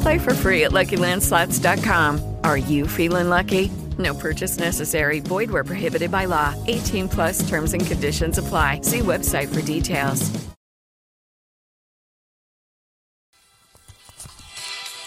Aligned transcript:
Play 0.00 0.18
for 0.18 0.34
free 0.34 0.64
at 0.64 0.72
LuckyLandSlots.com. 0.72 2.36
Are 2.44 2.56
you 2.58 2.86
feeling 2.86 3.28
lucky? 3.28 3.70
No 3.98 4.14
purchase 4.14 4.58
necessary. 4.58 5.20
Void 5.20 5.50
where 5.50 5.64
prohibited 5.64 6.10
by 6.10 6.26
law. 6.26 6.54
18 6.66 7.08
plus 7.08 7.48
terms 7.48 7.72
and 7.74 7.84
conditions 7.84 8.38
apply. 8.38 8.80
See 8.82 9.00
website 9.00 9.48
for 9.52 9.60
details. 9.62 10.30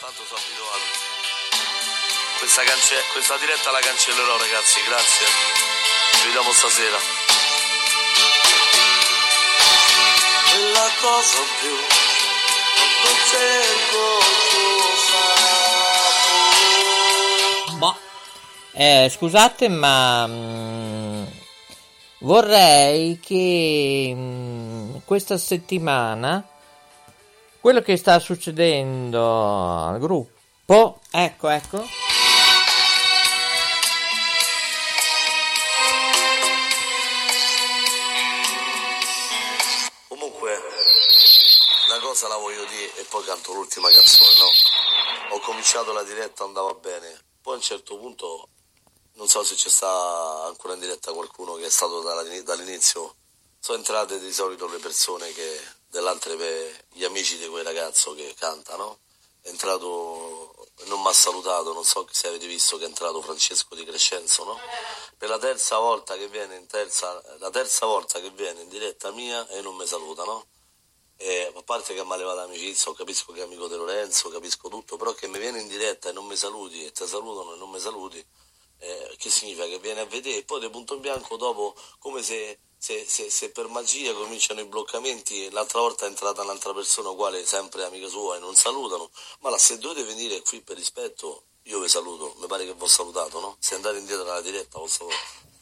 Tanto 0.01 0.23
sono 0.27 0.39
abituato. 0.41 0.85
Questa, 2.39 2.63
cance- 2.63 3.03
questa 3.13 3.37
diretta 3.37 3.71
la 3.71 3.79
cancellerò, 3.79 4.37
ragazzi. 4.37 4.79
Grazie. 4.87 5.27
Ci 6.19 6.25
vediamo 6.27 6.51
stasera. 6.51 6.97
E 10.51 10.71
la 10.73 10.89
cosa 10.99 11.39
più 11.61 12.10
Eh, 18.83 19.09
scusate, 19.09 19.69
ma 19.69 20.25
mm, 20.25 21.23
vorrei 22.21 23.19
che 23.19 24.11
mm, 24.15 24.95
questa 25.05 25.37
settimana 25.37 26.43
quello 27.59 27.81
che 27.81 27.95
sta 27.95 28.17
succedendo 28.17 29.85
al 29.85 29.99
gruppo, 29.99 30.99
ecco, 31.11 31.49
ecco. 31.49 32.00
Poi 43.11 43.25
canto 43.25 43.51
l'ultima 43.51 43.89
canzone, 43.89 44.37
no? 44.37 45.35
Ho 45.35 45.39
cominciato 45.41 45.91
la 45.91 46.03
diretta, 46.03 46.45
andava 46.45 46.73
bene. 46.75 47.25
Poi 47.41 47.55
a 47.55 47.57
un 47.57 47.61
certo 47.61 47.97
punto, 47.97 48.47
non 49.15 49.27
so 49.27 49.43
se 49.43 49.55
c'è 49.55 49.67
sta 49.67 50.45
ancora 50.45 50.75
in 50.75 50.79
diretta 50.79 51.11
qualcuno 51.11 51.55
che 51.55 51.65
è 51.65 51.69
stato 51.69 51.99
dall'inizio. 51.99 53.15
Sono 53.59 53.79
entrate 53.79 54.17
di 54.17 54.31
solito 54.31 54.65
le 54.67 54.77
persone 54.77 55.33
che, 55.33 55.61
dell'altre, 55.89 56.85
gli 56.93 57.03
amici 57.03 57.37
di 57.37 57.47
quel 57.47 57.65
ragazzo 57.65 58.13
che 58.13 58.33
canta, 58.39 58.77
no? 58.77 58.99
È 59.41 59.49
entrato, 59.49 60.69
non 60.85 61.01
mi 61.01 61.07
ha 61.09 61.13
salutato, 61.13 61.73
non 61.73 61.83
so 61.83 62.07
se 62.09 62.29
avete 62.29 62.47
visto 62.47 62.77
che 62.77 62.85
è 62.85 62.87
entrato 62.87 63.21
Francesco 63.21 63.75
Di 63.75 63.83
Crescenzo, 63.83 64.45
no? 64.45 64.57
Per 65.17 65.27
la 65.27 65.37
terza 65.37 65.79
volta 65.79 66.15
che 66.15 66.29
viene 66.29 66.55
in 66.55 66.65
terza, 66.65 67.21
la 67.39 67.49
terza 67.49 67.85
volta 67.85 68.21
che 68.21 68.29
viene 68.29 68.61
in 68.61 68.69
diretta 68.69 69.11
mia 69.11 69.45
e 69.49 69.59
non 69.59 69.75
mi 69.75 69.85
saluta, 69.85 70.23
no? 70.23 70.45
E 71.23 71.51
a 71.53 71.61
parte 71.61 71.93
che 71.93 72.03
mi 72.03 72.13
ha 72.13 72.15
levato 72.15 72.37
l'amicizia, 72.37 72.91
capisco 72.95 73.31
che 73.31 73.41
è 73.41 73.43
amico 73.43 73.67
di 73.67 73.75
Lorenzo, 73.75 74.29
capisco 74.29 74.69
tutto, 74.69 74.97
però 74.97 75.13
che 75.13 75.27
mi 75.27 75.37
viene 75.37 75.61
in 75.61 75.67
diretta 75.67 76.09
e 76.09 76.13
non 76.13 76.25
mi 76.25 76.35
saluti 76.35 76.83
e 76.83 76.91
ti 76.91 77.05
salutano 77.05 77.53
e 77.53 77.57
non 77.57 77.69
mi 77.69 77.79
saluti, 77.79 78.25
eh, 78.79 79.15
che 79.19 79.29
significa 79.29 79.67
che 79.67 79.77
viene 79.77 79.99
a 79.99 80.05
vedere 80.05 80.37
e 80.37 80.43
poi 80.43 80.59
di 80.59 80.69
punto 80.71 80.95
in 80.95 81.01
bianco 81.01 81.37
dopo 81.37 81.75
come 81.99 82.23
se, 82.23 82.57
se- 82.75 83.05
se- 83.07 83.29
se 83.29 83.51
per 83.51 83.67
magia 83.67 84.13
cominciano 84.15 84.61
i 84.61 84.65
bloccamenti, 84.65 85.51
l'altra 85.51 85.79
volta 85.81 86.05
è 86.05 86.09
entrata 86.09 86.41
un'altra 86.41 86.73
persona 86.73 87.09
uguale, 87.09 87.45
sempre 87.45 87.83
amica 87.83 88.07
sua 88.07 88.37
e 88.37 88.39
non 88.39 88.55
salutano, 88.55 89.11
ma 89.41 89.51
là, 89.51 89.59
se 89.59 89.77
dovete 89.77 90.03
venire 90.03 90.41
qui 90.41 90.61
per 90.61 90.75
rispetto 90.75 91.43
io 91.65 91.79
vi 91.79 91.87
saluto, 91.87 92.33
mi 92.39 92.47
pare 92.47 92.65
che 92.65 92.73
vi 92.73 92.81
ho 92.81 92.87
salutato, 92.87 93.39
no? 93.39 93.57
Se 93.59 93.75
andate 93.75 93.99
indietro 93.99 94.23
alla 94.23 94.41
diretta 94.41 94.79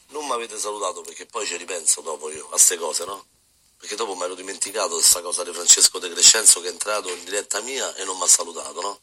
non 0.08 0.24
mi 0.24 0.32
avete 0.32 0.58
salutato 0.58 1.02
perché 1.02 1.26
poi 1.26 1.46
ci 1.46 1.56
ripenso 1.56 2.00
dopo 2.00 2.30
io 2.30 2.46
a 2.46 2.48
queste 2.48 2.78
cose, 2.78 3.04
no? 3.04 3.26
Perché 3.80 3.96
dopo 3.96 4.14
mi 4.14 4.22
ero 4.24 4.34
dimenticato 4.34 4.94
questa 4.94 5.22
cosa 5.22 5.42
di 5.42 5.52
Francesco 5.54 5.98
De 5.98 6.10
Crescenzo 6.10 6.60
che 6.60 6.68
è 6.68 6.70
entrato 6.70 7.08
in 7.08 7.24
diretta 7.24 7.60
mia 7.62 7.94
e 7.94 8.04
non 8.04 8.16
mi 8.18 8.24
ha 8.24 8.26
salutato, 8.28 8.80
no? 8.82 9.00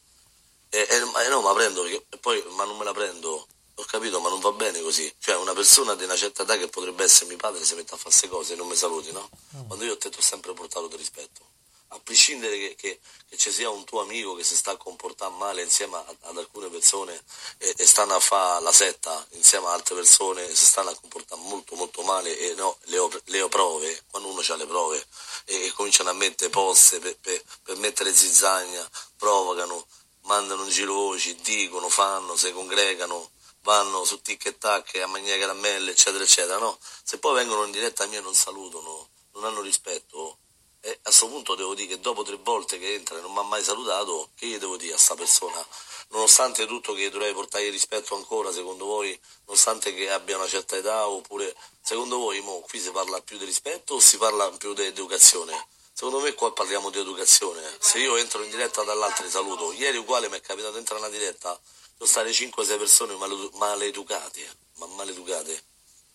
E, 0.70 0.86
e- 0.88 0.96
e 1.24 1.28
no, 1.28 1.40
ma 1.40 1.52
prendo 1.52 1.82
perché 1.82 2.06
e 2.08 2.18
poi 2.18 2.42
ma 2.50 2.64
non 2.64 2.76
me 2.76 2.84
la 2.84 2.92
prendo. 2.92 3.46
Ho 3.74 3.84
capito, 3.84 4.20
ma 4.20 4.28
non 4.28 4.38
va 4.40 4.52
bene 4.52 4.80
così. 4.80 5.12
Cioè, 5.18 5.36
una 5.36 5.52
persona 5.52 5.94
di 5.94 6.04
una 6.04 6.16
certa 6.16 6.42
età 6.44 6.56
che 6.56 6.68
potrebbe 6.68 7.04
essere 7.04 7.26
mio 7.26 7.36
padre 7.36 7.64
si 7.64 7.74
mette 7.74 7.94
a 7.94 7.96
fare 7.96 8.10
queste 8.10 8.28
cose 8.28 8.52
e 8.52 8.56
non 8.56 8.66
mi 8.68 8.76
saluti, 8.76 9.10
no? 9.12 9.28
Quando 9.66 9.84
io 9.84 9.96
te 9.98 10.10
ti 10.10 10.18
ho 10.18 10.22
sempre 10.22 10.52
portato 10.52 10.86
di 10.86 10.96
rispetto. 10.96 11.42
A 11.90 12.00
prescindere 12.00 12.56
che, 12.58 12.74
che- 12.76 13.00
che 13.28 13.36
ci 13.38 13.50
sia 13.50 13.70
un 13.70 13.84
tuo 13.84 14.00
amico 14.00 14.34
che 14.34 14.44
si 14.44 14.54
sta 14.56 14.72
a 14.72 14.76
comportare 14.76 15.32
male 15.34 15.62
insieme 15.62 15.96
a- 15.96 16.16
ad 16.22 16.36
alcune 16.36 16.68
persone 16.68 17.22
e, 17.58 17.74
e 17.76 17.86
stanno 17.86 18.14
a 18.14 18.20
fare 18.20 18.62
la 18.62 18.72
setta 18.72 19.26
insieme 19.30 19.66
ad 19.66 19.72
altre 19.72 19.94
persone 19.94 20.44
e 20.46 20.54
si 20.54 20.66
stanno 20.66 20.90
a 20.90 20.94
comportare 20.94 21.40
molto 21.42 21.74
molto 21.76 22.02
male 22.02 22.36
e 22.38 22.54
no, 22.54 22.76
le, 22.84 22.98
ho, 22.98 23.10
le 23.24 23.40
ho 23.42 23.48
prove, 23.48 24.04
quando 24.10 24.28
uno 24.28 24.42
ha 24.46 24.56
le 24.56 24.66
prove 24.66 25.06
e, 25.46 25.66
e 25.66 25.72
cominciano 25.72 26.10
a 26.10 26.12
mettere 26.14 26.50
poste 26.50 26.98
per, 26.98 27.16
per- 27.18 27.42
per 27.62 27.76
mettere 27.76 28.14
zizzagna, 28.14 28.86
provocano, 29.16 29.86
mandano 30.22 30.64
in 30.64 30.70
giro 30.70 30.92
voci, 30.94 31.34
dicono, 31.36 31.88
fanno, 31.88 32.36
si 32.36 32.52
congregano, 32.52 33.30
vanno 33.62 34.04
su 34.04 34.20
tic 34.20 34.44
e 34.46 34.58
tac 34.58 34.94
a 34.96 35.06
mangiare 35.06 35.38
caramelle, 35.38 35.90
eccetera, 35.92 36.22
eccetera, 36.24 36.58
no? 36.58 36.78
Se 37.02 37.18
poi 37.18 37.34
vengono 37.34 37.64
in 37.64 37.70
diretta 37.70 38.06
mia 38.06 38.18
e 38.18 38.22
non 38.22 38.34
salutano, 38.34 39.08
non 39.32 39.44
hanno 39.44 39.60
rispetto, 39.60 40.38
e 40.80 40.90
a 40.90 40.98
questo 41.02 41.28
punto 41.28 41.56
devo 41.56 41.74
dire 41.74 41.88
che 41.88 42.00
dopo 42.00 42.22
tre 42.22 42.36
volte 42.36 42.78
che 42.78 42.94
entra 42.94 43.18
e 43.18 43.20
non 43.20 43.32
mi 43.32 43.38
ha 43.38 43.42
mai 43.42 43.64
salutato, 43.64 44.30
che 44.36 44.46
gli 44.46 44.58
devo 44.58 44.76
dire 44.76 44.94
a 44.94 44.98
sta 44.98 45.14
persona? 45.16 45.66
Nonostante 46.10 46.66
tutto 46.66 46.94
che 46.94 47.10
dovrei 47.10 47.32
portargli 47.32 47.70
rispetto 47.70 48.14
ancora, 48.14 48.52
secondo 48.52 48.84
voi, 48.84 49.18
nonostante 49.46 49.92
che 49.92 50.08
abbia 50.10 50.36
una 50.36 50.46
certa 50.46 50.76
età, 50.76 51.08
oppure 51.08 51.54
secondo 51.82 52.18
voi 52.18 52.40
mo, 52.40 52.60
qui 52.60 52.78
si 52.78 52.90
parla 52.90 53.20
più 53.20 53.36
di 53.38 53.44
rispetto 53.44 53.94
o 53.94 54.00
si 54.00 54.16
parla 54.18 54.50
più 54.52 54.72
di 54.72 54.84
educazione? 54.84 55.66
Secondo 55.92 56.20
me 56.20 56.32
qua 56.34 56.52
parliamo 56.52 56.90
di 56.90 57.00
educazione. 57.00 57.60
Se 57.80 57.98
io 57.98 58.16
entro 58.16 58.44
in 58.44 58.50
diretta 58.50 58.84
dall'altro 58.84 59.28
saluto, 59.28 59.72
ieri 59.72 59.96
uguale 59.96 60.28
mi 60.28 60.36
è 60.36 60.40
capitato 60.40 60.72
di 60.72 60.78
entrare 60.78 61.00
in 61.00 61.08
una 61.08 61.16
diretta, 61.18 61.60
sono 61.96 62.08
state 62.08 62.30
5-6 62.30 62.78
persone 62.78 63.16
male- 63.16 63.50
maleducate, 63.54 64.56
ma 64.76 64.86
maleducate, 64.86 65.64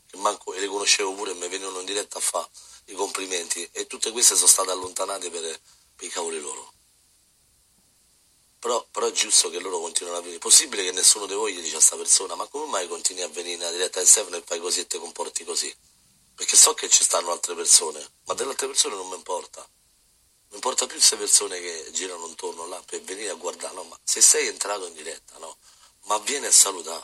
che 0.09 0.17
manco 0.17 0.53
e 0.53 0.61
le 0.61 0.67
conoscevo 0.67 1.11
pure 1.13 1.31
e 1.31 1.33
mi 1.33 1.49
venivano 1.49 1.79
in 1.79 1.85
diretta 1.85 2.17
a 2.17 2.21
fare 2.21 2.47
i 2.85 2.93
complimenti 2.93 3.67
e 3.71 3.87
tutte 3.87 4.11
queste 4.11 4.35
sono 4.35 4.47
state 4.47 4.71
allontanate 4.71 5.29
per, 5.29 5.59
per 5.95 6.07
i 6.07 6.09
cavoli 6.09 6.39
loro. 6.39 6.71
Però, 8.59 8.85
però 8.91 9.07
è 9.07 9.11
giusto 9.11 9.49
che 9.49 9.59
loro 9.59 9.79
continuino 9.79 10.17
a 10.17 10.21
venire. 10.21 10.39
Possibile 10.39 10.83
che 10.83 10.91
nessuno 10.91 11.25
di 11.25 11.33
voi 11.33 11.53
gli 11.53 11.61
dice 11.61 11.77
a 11.77 11.81
sta 11.81 11.97
persona, 11.97 12.35
ma 12.35 12.47
come 12.47 12.65
mai 12.67 12.87
continui 12.87 13.21
a 13.21 13.27
venire 13.27 13.57
nella 13.57 13.71
diretta 13.71 13.99
del 13.99 14.07
7 14.07 14.37
e 14.37 14.43
fai 14.45 14.59
così 14.59 14.81
e 14.81 14.87
ti 14.87 14.97
comporti 14.97 15.43
così? 15.43 15.73
Perché 16.35 16.55
so 16.55 16.73
che 16.73 16.89
ci 16.89 17.03
stanno 17.03 17.31
altre 17.31 17.55
persone, 17.55 18.05
ma 18.25 18.33
delle 18.33 18.51
altre 18.51 18.67
persone 18.67 18.95
non 18.95 19.07
mi 19.09 19.15
importa. 19.15 19.67
Mi 20.49 20.55
importa 20.55 20.85
più 20.85 20.95
queste 20.95 21.17
persone 21.17 21.59
che 21.59 21.89
girano 21.91 22.27
intorno 22.27 22.65
là 22.67 22.81
per 22.85 23.01
venire 23.01 23.31
a 23.31 23.35
guardare, 23.35 23.73
no, 23.73 23.83
ma 23.83 23.99
se 24.03 24.21
sei 24.21 24.47
entrato 24.47 24.87
in 24.87 24.93
diretta, 24.93 25.37
no, 25.39 25.57
ma 26.03 26.17
vieni 26.19 26.45
a 26.45 26.51
salutare, 26.51 27.03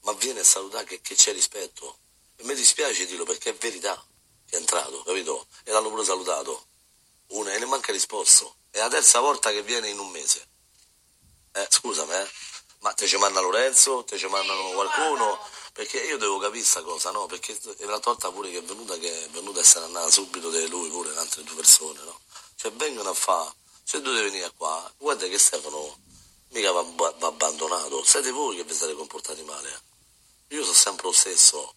ma 0.00 0.12
vieni 0.12 0.40
a 0.40 0.44
salutare 0.44 0.84
che, 0.84 1.00
che 1.00 1.14
c'è 1.14 1.32
rispetto. 1.32 1.98
E 2.36 2.44
mi 2.44 2.54
dispiace 2.54 3.06
dirlo 3.06 3.24
perché 3.24 3.50
è 3.50 3.54
verità 3.54 4.04
è 4.54 4.58
entrato, 4.58 5.02
capito? 5.02 5.46
E 5.64 5.72
l'hanno 5.72 5.88
pure 5.88 6.04
salutato. 6.04 6.66
manca 7.66 7.92
risposto. 7.92 8.56
È 8.70 8.78
la 8.78 8.88
terza 8.88 9.20
volta 9.20 9.50
che 9.50 9.62
viene 9.62 9.88
in 9.88 9.98
un 9.98 10.10
mese. 10.10 10.46
Eh, 11.52 11.66
scusami, 11.68 12.14
eh. 12.14 12.28
Ma 12.80 12.92
te 12.92 13.06
ci 13.06 13.16
manda 13.16 13.40
Lorenzo, 13.40 14.04
te 14.04 14.18
ci 14.18 14.26
mandano 14.26 14.70
qualcuno? 14.72 15.38
Perché 15.72 16.00
io 16.00 16.18
devo 16.18 16.38
capire 16.38 16.60
questa 16.60 16.82
cosa, 16.82 17.10
no? 17.10 17.26
Perché 17.26 17.58
è 17.78 17.84
l'altra 17.84 18.12
volta 18.12 18.30
pure 18.30 18.50
che 18.50 18.58
è 18.58 18.62
venuta 18.62 18.96
che 18.98 19.24
è 19.24 19.28
venuta 19.30 19.60
e 19.60 19.64
se 19.64 19.78
n'è 19.78 19.86
andata 19.86 20.10
subito 20.10 20.50
di 20.50 20.68
lui 20.68 20.88
pure 20.90 21.10
le 21.10 21.18
altre 21.18 21.42
due 21.42 21.56
persone, 21.56 22.00
no? 22.02 22.20
Cioè 22.56 22.72
vengono 22.72 23.10
a 23.10 23.14
fare, 23.14 23.52
cioè 23.84 24.00
dovete 24.00 24.24
venire 24.24 24.52
qua, 24.56 24.92
guarda 24.98 25.26
che 25.26 25.38
Stefano 25.38 25.98
mica 26.50 26.70
va, 26.72 26.82
va 26.82 27.26
abbandonato, 27.26 28.04
siete 28.04 28.30
voi 28.30 28.56
che 28.56 28.64
vi 28.64 28.74
state 28.74 28.94
comportati 28.94 29.42
male. 29.42 29.82
Io 30.48 30.62
sono 30.62 30.74
sempre 30.74 31.06
lo 31.06 31.12
stesso, 31.12 31.74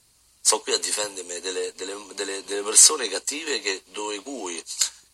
sto 0.47 0.61
qui 0.61 0.71
a 0.71 0.77
difendermi 0.77 1.41
delle, 1.41 1.73
delle, 1.73 2.01
delle, 2.13 2.41
delle 2.45 2.61
persone 2.61 3.09
cattive 3.09 3.59
che, 3.59 3.83
dove 3.87 4.21
cui 4.21 4.63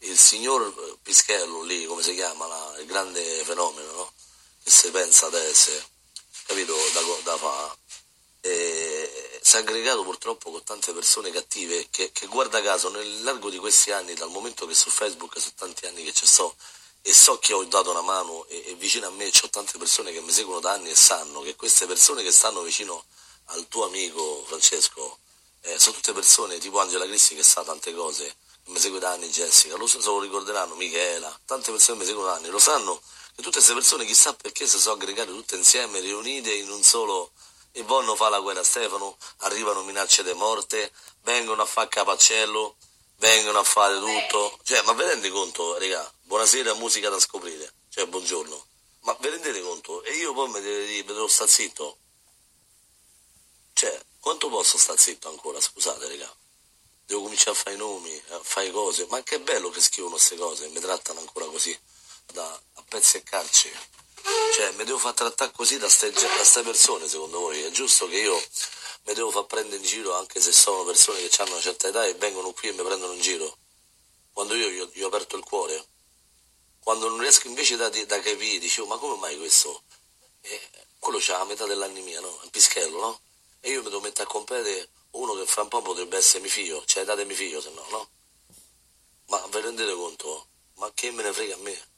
il 0.02 0.16
signor 0.16 1.00
Pischello 1.02 1.64
lì, 1.64 1.86
come 1.86 2.04
si 2.04 2.14
chiama, 2.14 2.46
la, 2.46 2.76
il 2.78 2.86
grande 2.86 3.44
fenomeno, 3.44 3.92
no? 3.94 4.14
Che 4.64 4.70
si 4.70 4.92
pensa 4.92 5.26
ad 5.26 5.34
essere, 5.34 5.84
capito, 6.46 6.76
da, 6.94 7.02
da 7.24 7.38
fa, 7.38 7.76
e 8.42 9.40
si 9.42 9.56
è 9.56 9.60
aggregato 9.60 10.04
purtroppo 10.04 10.52
con 10.52 10.64
tante 10.64 10.94
persone 10.94 11.32
cattive 11.32 11.88
che, 11.90 12.12
che, 12.12 12.28
guarda 12.28 12.62
caso 12.62 12.90
nel 12.90 13.24
largo 13.24 13.50
di 13.50 13.58
questi 13.58 13.92
anni, 13.92 14.14
dal 14.14 14.30
momento 14.30 14.68
che 14.68 14.76
su 14.76 14.92
Facebook 14.92 15.40
sono 15.40 15.54
tanti 15.56 15.88
anni 15.88 16.04
che 16.04 16.14
ci 16.14 16.28
sto 16.28 16.56
e 17.02 17.12
so 17.12 17.40
che 17.40 17.54
ho 17.54 17.64
dato 17.64 17.90
una 17.90 18.02
mano 18.02 18.46
e, 18.50 18.66
e 18.68 18.76
vicino 18.76 19.08
a 19.08 19.10
me 19.10 19.32
ho 19.42 19.50
tante 19.50 19.80
persone 19.80 20.12
che 20.12 20.22
mi 20.22 20.32
seguono 20.32 20.60
da 20.60 20.74
anni 20.74 20.92
e 20.92 20.96
sanno 20.96 21.42
che 21.42 21.56
queste 21.56 21.88
persone 21.88 22.22
che 22.22 22.32
stanno 22.32 22.62
vicino 22.62 23.04
al 23.46 23.68
tuo 23.68 23.86
amico 23.86 24.44
Francesco 24.46 25.22
eh, 25.64 25.80
sono 25.80 25.96
tutte 25.96 26.14
persone 26.14 26.58
tipo 26.60 26.80
Angela 26.80 27.06
Cristi 27.06 27.36
che 27.36 27.44
sa 27.44 27.64
tante 27.64 27.94
cose, 27.94 28.36
mi 28.66 28.80
segue 28.80 29.00
da 29.00 29.12
anni 29.12 29.30
Jessica, 29.30 29.76
lo, 29.76 29.90
lo 29.92 30.20
ricorderanno, 30.20 30.76
Michela, 30.76 31.38
tante 31.46 31.72
persone 31.72 32.00
mi 32.00 32.06
seguono 32.06 32.30
da 32.30 32.36
anni, 32.36 32.48
lo 32.48 32.60
sanno 32.60 33.02
che 33.36 33.42
tutte 33.42 33.58
queste 33.58 33.74
persone 33.74 34.06
chissà 34.06 34.34
perché 34.34 34.68
si 34.68 34.78
sono 34.78 34.96
aggregate 34.96 35.32
tutte 35.32 35.56
insieme, 35.56 36.00
riunite 36.00 36.54
in 36.54 36.70
un 36.70 36.84
solo 36.84 37.32
e 37.72 37.82
vanno 37.82 38.16
fa 38.16 38.30
la 38.30 38.40
guerra 38.40 38.60
a 38.60 38.64
Stefano, 38.64 39.18
arrivano 39.38 39.82
minacce 39.82 40.22
di 40.22 40.32
morte, 40.34 40.92
vengono 41.24 41.64
a 41.64 41.66
fare 41.66 41.90
capaccello, 41.90 42.76
vengono 43.18 43.58
a 43.58 43.64
fare 43.64 43.98
tutto. 43.98 44.60
Cioè, 44.62 44.84
ma 44.84 44.94
vi 44.94 45.02
rendete 45.04 45.34
conto, 45.34 45.80
raga, 45.80 46.14
buonasera, 46.22 46.76
musica 46.76 47.10
da 47.10 47.20
scoprire, 47.20 47.74
cioè 47.90 48.06
buongiorno. 48.06 48.66
Ma 49.02 49.18
vi 49.20 49.30
rendete 49.30 49.60
conto? 49.62 50.04
E 50.04 50.12
io 50.18 50.34
poi 50.34 50.50
mi 50.50 50.62
devo 50.62 50.86
dire, 50.86 51.04
devo 51.04 51.28
stare 51.28 51.50
zitto? 51.50 51.98
Cioè, 53.74 54.00
quanto 54.24 54.48
posso 54.48 54.78
stare 54.78 54.98
zitto 54.98 55.28
ancora, 55.28 55.60
scusate, 55.60 56.08
raga? 56.08 56.34
Devo 57.06 57.24
cominciare 57.24 57.52
a 57.52 57.56
fare 57.56 57.76
i 57.76 57.78
nomi, 57.78 58.24
a 58.30 58.40
fare 58.42 58.72
cose, 58.72 59.06
ma 59.10 59.22
che 59.22 59.42
bello 59.42 59.70
che 59.70 59.82
scrivono 59.82 60.16
queste 60.16 60.38
cose, 60.38 60.70
mi 60.70 60.80
trattano 60.80 61.20
ancora 61.20 61.46
così, 61.48 61.78
da, 62.32 62.50
a 62.50 62.84
pezzi 62.88 63.18
e 63.18 63.24
carcere. 63.24 63.78
Cioè, 64.56 64.72
mi 64.72 64.86
devo 64.86 64.98
far 64.98 65.14
trattare 65.14 65.52
così 65.52 65.78
da 65.78 65.90
queste 65.90 66.62
persone, 66.62 67.10
secondo 67.10 67.42
voi? 67.42 67.64
È 67.64 67.72
giusto 67.72 68.08
che 68.08 68.16
io 68.16 68.42
mi 69.04 69.14
devo 69.14 69.30
far 69.30 69.46
prendere 69.46 69.76
in 69.76 69.84
giro 69.84 70.16
anche 70.16 70.40
se 70.40 70.54
sono 70.54 70.86
persone 70.86 71.28
che 71.28 71.42
hanno 71.42 71.52
una 71.52 71.62
certa 71.62 71.90
età 71.90 72.06
e 72.06 72.14
vengono 72.14 72.54
qui 72.54 72.70
e 72.70 72.72
mi 72.72 72.82
prendono 72.82 73.12
in 73.12 73.20
giro? 73.20 73.58
Quando 74.32 74.56
io 74.56 74.88
gli 74.94 75.02
ho, 75.02 75.08
aperto 75.08 75.36
il 75.36 75.44
cuore? 75.44 75.86
Quando 76.80 77.10
non 77.10 77.20
riesco 77.20 77.48
invece 77.48 77.76
da, 77.76 77.90
da 77.90 78.22
capire, 78.22 78.60
dicevo, 78.60 78.88
ma 78.88 78.98
come 78.98 79.18
mai 79.18 79.38
questo? 79.38 79.84
Eh, 80.40 80.70
quello 80.98 81.18
c'ha 81.20 81.40
la 81.40 81.44
metà 81.44 81.66
dell'anni 81.66 82.02
mia, 82.02 82.22
no? 82.22 82.40
Il 82.44 82.52
pischello, 82.52 83.00
no? 83.02 83.20
E 83.66 83.70
io 83.70 83.82
mi 83.82 83.90
devo 83.90 84.02
mettere 84.02 84.24
a 84.24 84.32
competere 84.32 84.90
uno 85.12 85.34
che 85.36 85.46
fra 85.46 85.62
un 85.62 85.70
po' 85.70 85.82
potrebbe 85.82 86.18
essere 86.18 86.42
mio 86.42 86.50
figlio, 86.50 86.84
cioè 86.86 87.06
datemi 87.06 87.34
figlio 87.34 87.62
se 87.62 87.70
no, 87.70 87.86
no? 87.90 88.10
Ma 89.28 89.48
vi 89.50 89.62
rendete 89.62 89.94
conto? 89.94 90.48
Ma 90.76 90.92
che 90.94 91.12
me 91.12 91.24
ne 91.24 91.32
frega 91.32 91.56
a 91.56 91.60
me? 91.60 91.92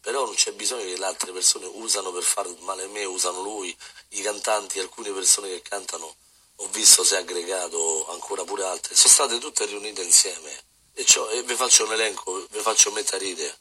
però 0.00 0.24
non 0.24 0.34
c'è 0.34 0.52
bisogno 0.52 0.84
che 0.84 0.96
le 0.96 1.04
altre 1.04 1.32
persone 1.32 1.66
usano 1.66 2.10
per 2.12 2.22
fare 2.22 2.54
male 2.60 2.84
a 2.84 2.88
me, 2.88 3.04
usano 3.04 3.42
lui, 3.42 3.76
i 4.10 4.22
cantanti, 4.22 4.78
alcune 4.78 5.12
persone 5.12 5.48
che 5.48 5.60
cantano, 5.60 6.16
ho 6.56 6.68
visto 6.68 7.04
si 7.04 7.14
è 7.14 7.18
aggregato 7.18 8.10
ancora 8.10 8.42
pure 8.44 8.64
altre, 8.64 8.94
sono 8.94 9.12
state 9.12 9.38
tutte 9.38 9.66
riunite 9.66 10.02
insieme 10.02 10.50
e, 10.94 11.04
e 11.32 11.42
vi 11.42 11.54
faccio 11.54 11.84
un 11.84 11.92
elenco, 11.92 12.46
vi 12.50 12.60
faccio 12.60 12.90
metà 12.92 13.16
ride. 13.18 13.54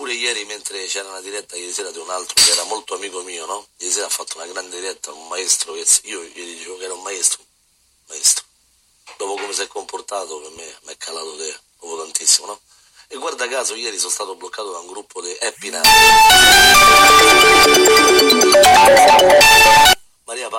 Pure 0.00 0.14
ieri 0.14 0.46
mentre 0.46 0.86
c'era 0.86 1.10
una 1.10 1.20
diretta 1.20 1.56
ieri 1.56 1.74
sera 1.74 1.90
di 1.90 1.98
un 1.98 2.08
altro 2.08 2.34
che 2.42 2.50
era 2.52 2.64
molto 2.64 2.94
amico 2.94 3.20
mio, 3.20 3.44
no? 3.44 3.66
Ieri 3.76 3.92
sera 3.92 4.06
ha 4.06 4.08
fatto 4.08 4.38
una 4.38 4.46
grande 4.46 4.80
diretta, 4.80 5.12
un 5.12 5.28
maestro 5.28 5.76
io 5.76 6.22
gli 6.22 6.54
dicevo 6.56 6.78
che 6.78 6.84
era 6.84 6.94
un 6.94 7.02
maestro, 7.02 7.44
maestro. 8.08 8.46
Dopo 9.18 9.34
come 9.34 9.52
si 9.52 9.60
è 9.60 9.66
comportato 9.66 10.40
per 10.40 10.52
me 10.52 10.74
mi 10.84 10.92
è 10.94 10.96
calato 10.96 11.36
te, 11.36 11.54
dopo 11.78 11.98
tantissimo, 11.98 12.46
no? 12.46 12.58
E 13.08 13.18
guarda 13.18 13.46
caso 13.46 13.74
ieri 13.74 13.98
sono 13.98 14.10
stato 14.10 14.36
bloccato 14.36 14.72
da 14.72 14.78
un 14.78 14.86
gruppo 14.86 15.20
di 15.20 15.36
Happy 15.38 15.68
Night. 15.68 15.86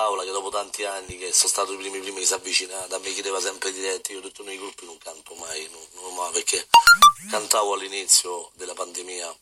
Paola 0.02 0.24
che 0.24 0.32
dopo 0.32 0.48
tanti 0.48 0.84
anni 0.84 1.16
che 1.16 1.32
sono 1.32 1.48
stato 1.48 1.72
i 1.74 1.76
primi 1.76 2.00
primi 2.00 2.24
si 2.24 2.32
è 2.32 2.34
avvicinata, 2.34 2.98
mi 2.98 3.12
chiedeva 3.12 3.38
sempre 3.40 3.70
diretti, 3.70 4.10
io 4.10 4.18
ho 4.18 4.22
detto 4.22 4.42
nei 4.42 4.58
gruppi 4.58 4.84
non 4.84 4.98
canto 4.98 5.32
mai, 5.34 5.68
non, 5.70 5.80
non 6.02 6.12
mai 6.16 6.32
perché 6.32 6.66
cantavo 7.30 7.74
all'inizio 7.74 8.50
della 8.54 8.74
pandemia. 8.74 9.32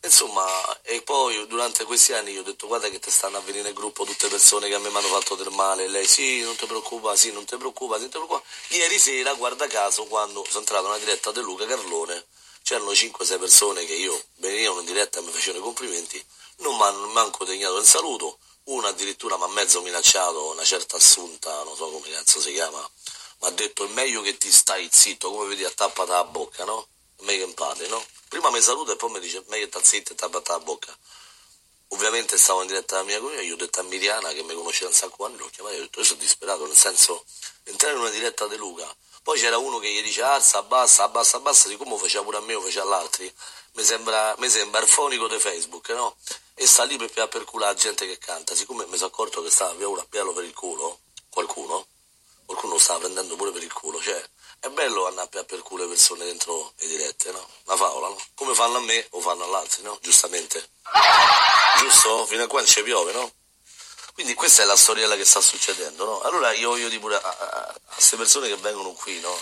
Insomma, 0.00 0.80
e 0.80 1.02
poi 1.02 1.46
durante 1.46 1.84
questi 1.84 2.14
anni 2.14 2.30
io 2.30 2.40
ho 2.40 2.42
detto 2.42 2.66
guarda 2.68 2.88
che 2.88 2.98
ti 2.98 3.10
stanno 3.10 3.36
a 3.36 3.40
venire 3.40 3.64
nel 3.64 3.74
gruppo 3.74 4.06
tutte 4.06 4.28
persone 4.28 4.68
che 4.68 4.74
a 4.76 4.78
me 4.78 4.88
mi 4.88 4.96
hanno 4.96 5.08
fatto 5.08 5.34
del 5.34 5.50
male, 5.50 5.84
e 5.84 5.88
lei 5.88 6.06
sì, 6.06 6.40
non 6.40 6.56
ti 6.56 6.64
preoccupa, 6.64 7.14
sì, 7.14 7.30
non 7.32 7.44
ti 7.44 7.58
preoccupa, 7.58 7.96
sì, 7.96 8.02
non 8.02 8.10
ti 8.10 8.16
preoccupa. 8.16 8.42
Ieri 8.68 8.98
sera, 8.98 9.34
guarda 9.34 9.66
caso, 9.66 10.04
quando 10.06 10.42
sono 10.46 10.60
entrato 10.60 10.86
nella 10.86 10.98
diretta 10.98 11.32
di 11.32 11.40
Luca 11.40 11.66
Carlone, 11.66 12.24
c'erano 12.62 12.92
5-6 12.92 13.38
persone 13.38 13.84
che 13.84 13.92
io 13.94 14.18
venivano 14.36 14.80
in 14.80 14.86
diretta 14.86 15.18
e 15.18 15.22
mi 15.22 15.30
facevano 15.30 15.58
i 15.58 15.66
complimenti, 15.66 16.24
non 16.60 16.76
mi 16.76 16.82
hanno 16.82 17.08
manco 17.08 17.44
degnato 17.44 17.76
il 17.76 17.84
saluto, 17.84 18.38
uno 18.66 18.86
addirittura 18.86 19.36
mi 19.36 19.44
ha 19.44 19.48
mezzo 19.48 19.80
minacciato, 19.82 20.50
una 20.50 20.64
certa 20.64 20.96
assunta, 20.96 21.62
non 21.62 21.76
so 21.76 21.88
come 21.90 22.10
cazzo 22.10 22.40
si 22.40 22.52
chiama, 22.52 22.78
mi 23.40 23.48
ha 23.48 23.50
detto 23.50 23.84
è 23.84 23.88
meglio 23.88 24.22
che 24.22 24.36
ti 24.38 24.50
stai 24.50 24.88
zitto, 24.90 25.30
come 25.30 25.48
vedi 25.48 25.64
a 25.64 25.70
tappata 25.70 26.14
la 26.14 26.24
bocca, 26.24 26.64
no? 26.64 26.88
Meglio 27.20 27.44
che 27.44 27.48
impari, 27.50 27.88
no? 27.88 28.04
Prima 28.28 28.50
mi 28.50 28.60
saluta 28.60 28.92
e 28.92 28.96
poi 28.96 29.10
mi 29.10 29.20
dice 29.20 29.44
meglio 29.48 29.66
sta 29.66 29.82
zitto 29.82 30.12
e 30.12 30.14
tappata 30.16 30.52
la 30.52 30.60
bocca. 30.60 30.96
Ovviamente 31.90 32.36
stavo 32.36 32.62
in 32.62 32.66
diretta 32.66 32.96
alla 32.96 33.04
mia 33.04 33.18
comunità, 33.18 33.42
io 33.42 33.54
ho 33.54 33.56
detto 33.56 33.78
a 33.78 33.84
Miriana 33.84 34.32
che 34.32 34.42
mi 34.42 34.54
conosceva 34.54 34.90
un 34.90 34.96
sacco 34.96 35.24
anni, 35.24 35.36
l'ho 35.36 35.48
chiamata 35.48 35.76
e 35.76 35.78
ho 35.78 35.82
detto 35.82 36.00
io 36.00 36.04
sono 36.04 36.18
disperato, 36.18 36.66
nel 36.66 36.76
senso 36.76 37.24
entrare 37.62 37.94
in 37.94 38.00
una 38.00 38.10
diretta 38.10 38.48
di 38.48 38.56
Luca, 38.56 38.92
poi 39.22 39.38
c'era 39.38 39.58
uno 39.58 39.78
che 39.78 39.92
gli 39.92 40.02
dice 40.02 40.22
alza, 40.22 40.58
abbassa, 40.58 41.04
abbassa, 41.04 41.36
abbassa, 41.36 41.68
di 41.68 41.76
come 41.76 41.96
faceva 41.98 42.24
pure 42.24 42.36
a 42.38 42.40
me 42.40 42.54
o 42.54 42.60
faceva 42.60 42.84
all'altri, 42.84 43.32
mi 43.76 43.84
sembra, 43.84 44.34
mi 44.38 44.48
sembra 44.48 44.80
il 44.80 44.88
fonico 44.88 45.28
di 45.28 45.38
Facebook, 45.38 45.90
no? 45.90 46.16
E 46.54 46.66
sta 46.66 46.84
lì 46.84 46.96
per 46.96 47.28
per 47.28 47.44
culo 47.44 47.66
la 47.66 47.74
gente 47.74 48.06
che 48.06 48.18
canta, 48.18 48.54
siccome 48.54 48.86
mi 48.86 48.96
sono 48.96 49.08
accorto 49.08 49.42
che 49.42 49.50
stava 49.50 49.74
via 49.74 49.86
uno 49.86 50.00
a 50.00 50.06
piarlo 50.08 50.32
per 50.32 50.44
il 50.44 50.54
culo, 50.54 51.00
qualcuno, 51.28 51.86
qualcuno 52.46 52.72
lo 52.72 52.78
stava 52.78 53.00
prendendo 53.00 53.36
pure 53.36 53.52
per 53.52 53.62
il 53.62 53.72
culo, 53.72 54.00
cioè 54.00 54.22
è 54.60 54.68
bello 54.70 55.06
andare 55.06 55.38
a 55.38 55.44
per 55.44 55.60
culo 55.60 55.82
le 55.82 55.90
persone 55.90 56.24
dentro 56.24 56.72
le 56.76 56.86
dirette, 56.86 57.30
no? 57.32 57.46
Una 57.66 57.76
favola, 57.76 58.08
no? 58.08 58.18
Come 58.34 58.54
fanno 58.54 58.78
a 58.78 58.80
me 58.80 59.06
o 59.10 59.20
fanno 59.20 59.44
all'altro, 59.44 59.82
no? 59.82 59.98
Giustamente. 60.00 60.70
Giusto? 61.78 62.24
Fino 62.24 62.44
a 62.44 62.46
qua 62.46 62.60
non 62.60 62.68
ci 62.68 62.82
piove, 62.82 63.12
no? 63.12 63.30
Quindi 64.14 64.32
questa 64.32 64.62
è 64.62 64.64
la 64.64 64.76
storiella 64.76 65.14
che 65.16 65.26
sta 65.26 65.42
succedendo, 65.42 66.06
no? 66.06 66.20
Allora 66.22 66.52
io 66.52 66.70
voglio 66.70 66.88
dire 66.88 67.00
pure 67.00 67.16
a 67.16 67.74
queste 67.92 68.16
persone 68.16 68.48
che 68.48 68.56
vengono 68.56 68.92
qui, 68.92 69.20
no? 69.20 69.38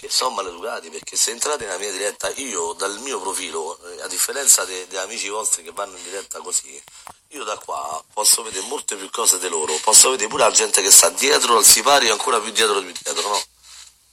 Che 0.00 0.08
sono 0.08 0.30
maleducati, 0.30 0.88
perché 0.88 1.14
se 1.14 1.30
entrate 1.30 1.66
nella 1.66 1.76
mia 1.76 1.92
diretta, 1.92 2.30
io 2.36 2.72
dal 2.72 2.98
mio 3.00 3.20
profilo, 3.20 3.78
eh, 3.90 4.00
a 4.00 4.08
differenza 4.08 4.64
degli 4.64 4.96
amici 4.96 5.28
vostri 5.28 5.62
che 5.62 5.72
vanno 5.72 5.94
in 5.98 6.02
diretta 6.02 6.40
così, 6.40 6.82
io 7.28 7.44
da 7.44 7.58
qua 7.58 8.02
posso 8.14 8.42
vedere 8.42 8.66
molte 8.66 8.96
più 8.96 9.10
cose 9.10 9.38
di 9.38 9.46
loro, 9.50 9.78
posso 9.82 10.08
vedere 10.08 10.30
pure 10.30 10.44
la 10.44 10.50
gente 10.50 10.80
che 10.80 10.90
sta 10.90 11.10
dietro 11.10 11.58
al 11.58 11.66
sipario, 11.66 12.12
ancora 12.12 12.40
più 12.40 12.50
dietro 12.50 12.80
di 12.80 12.90
dietro, 12.92 13.28
no? 13.28 13.42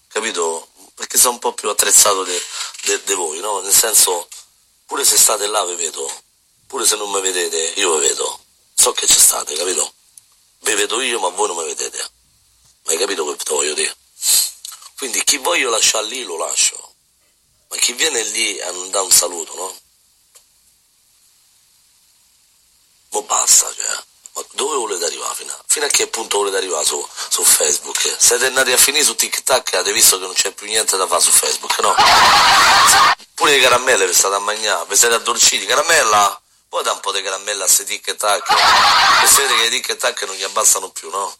capito? 0.09 0.67
Perché 0.93 1.17
sono 1.17 1.35
un 1.35 1.39
po' 1.39 1.53
più 1.53 1.69
attrezzato 1.69 2.25
di 2.25 3.13
voi, 3.13 3.39
no? 3.39 3.61
Nel 3.61 3.71
senso, 3.71 4.27
pure 4.85 5.05
se 5.05 5.15
state 5.15 5.47
là 5.47 5.63
vi 5.63 5.75
vedo, 5.75 6.11
pure 6.67 6.85
se 6.85 6.97
non 6.97 7.09
mi 7.09 7.21
vedete, 7.21 7.79
io 7.79 7.97
vi 7.97 8.07
vedo. 8.07 8.39
So 8.73 8.91
che 8.91 9.07
ci 9.07 9.19
state, 9.19 9.55
capito? 9.55 9.93
Vi 10.63 10.73
vedo 10.73 10.99
io, 10.99 11.19
ma 11.19 11.29
voi 11.29 11.47
non 11.47 11.55
mi 11.55 11.65
vedete. 11.65 11.97
Ma 12.83 12.91
hai 12.91 12.97
capito 12.97 13.25
che 13.35 13.53
voglio 13.53 13.73
dire? 13.73 13.95
Quindi 14.97 15.23
chi 15.23 15.37
voglio 15.37 15.69
lasciare 15.69 16.07
lì 16.07 16.23
lo 16.23 16.37
lascio. 16.37 16.95
Ma 17.69 17.77
chi 17.77 17.93
viene 17.93 18.23
lì 18.23 18.59
a 18.61 18.71
non 18.71 18.89
dare 18.89 19.05
un 19.05 19.11
saluto, 19.11 19.55
no? 19.55 19.79
Ma 23.11 23.21
basta, 23.21 23.71
cioè. 23.73 24.03
Ma 24.33 24.45
dove 24.51 24.75
volete 24.75 25.05
arrivare 25.05 25.35
fino 25.35 25.51
a, 25.51 25.63
fino 25.67 25.85
a 25.85 25.89
che 25.89 26.07
punto 26.07 26.37
volete 26.37 26.57
arrivare 26.57 26.83
su, 26.83 27.07
su 27.29 27.43
Facebook? 27.43 28.15
Siete 28.17 28.47
andati 28.47 28.71
a 28.71 28.77
finire 28.77 29.03
su 29.03 29.15
TikTok 29.15 29.73
e 29.73 29.77
avete 29.77 29.93
visto 29.93 30.17
che 30.17 30.25
non 30.25 30.33
c'è 30.33 30.51
più 30.51 30.65
niente 30.65 30.97
da 30.97 31.05
fare 31.05 31.21
su 31.21 31.31
Facebook, 31.31 31.77
no? 31.79 31.93
Pure 33.35 33.51
le 33.51 33.59
caramelle 33.59 34.07
vi 34.07 34.13
state 34.13 34.35
a 34.35 34.39
mangiare, 34.39 34.85
vi 34.87 34.95
siete 34.95 35.15
addolciti, 35.15 35.65
caramella? 35.65 36.41
Poi 36.69 36.83
da 36.83 36.91
un 36.91 36.99
po' 37.01 37.11
di 37.11 37.21
caramella 37.21 37.63
a 37.63 37.65
queste 37.67 37.83
TikTok, 37.85 38.51
e 39.23 39.27
sapete 39.27 39.55
che 39.55 39.65
i 39.65 39.69
TikTok 39.69 40.23
non 40.23 40.35
gli 40.35 40.43
abbassano 40.43 40.89
più, 40.89 41.09
no? 41.09 41.35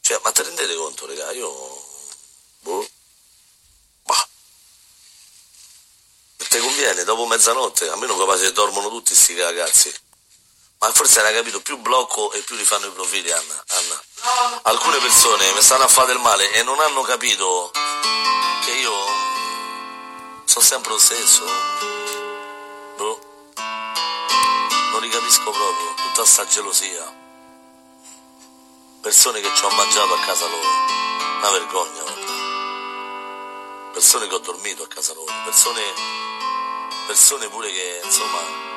Cioè, 0.00 0.20
ma 0.22 0.32
te 0.32 0.42
rendete 0.42 0.74
conto, 0.74 1.06
raga? 1.06 1.32
Io... 1.32 1.82
Boh. 2.60 2.86
Te 6.54 6.60
conviene, 6.60 7.02
dopo 7.02 7.26
mezzanotte, 7.26 7.88
almeno 7.88 8.16
capace 8.16 8.44
che 8.44 8.52
dormono 8.52 8.88
tutti 8.88 9.12
sti 9.12 9.40
ragazzi. 9.40 9.92
Ma 10.78 10.92
forse 10.92 11.20
hai 11.20 11.34
capito, 11.34 11.60
più 11.60 11.78
blocco 11.78 12.30
e 12.30 12.42
più 12.42 12.54
li 12.54 12.62
fanno 12.62 12.86
i 12.86 12.90
profili, 12.92 13.28
Anna. 13.32 13.64
Anna. 13.70 14.60
Alcune 14.62 14.98
persone 14.98 15.52
mi 15.52 15.60
stanno 15.60 15.82
a 15.82 15.88
fare 15.88 16.08
del 16.08 16.20
male 16.20 16.52
e 16.52 16.62
non 16.62 16.78
hanno 16.78 17.02
capito 17.02 17.72
che 18.64 18.70
io 18.70 18.92
sono 20.44 20.64
sempre 20.64 20.92
lo 20.92 20.98
stesso. 20.98 21.44
Bro. 22.96 23.20
Non 24.92 25.00
li 25.00 25.08
capisco 25.08 25.50
proprio, 25.50 25.94
tutta 25.96 26.24
sta 26.24 26.46
gelosia. 26.46 27.22
Persone 29.00 29.40
che 29.40 29.50
ci 29.56 29.64
ho 29.64 29.70
mangiato 29.70 30.14
a 30.14 30.20
casa 30.20 30.46
loro. 30.46 30.68
Una 31.38 31.50
vergogna. 31.50 32.02
Persone 33.92 34.28
che 34.28 34.34
ho 34.34 34.38
dormito 34.38 34.84
a 34.84 34.88
casa 34.88 35.14
loro. 35.14 35.32
Persone, 35.44 35.82
persone 37.06 37.48
pure 37.48 37.70
che, 37.70 38.00
insomma, 38.04 38.72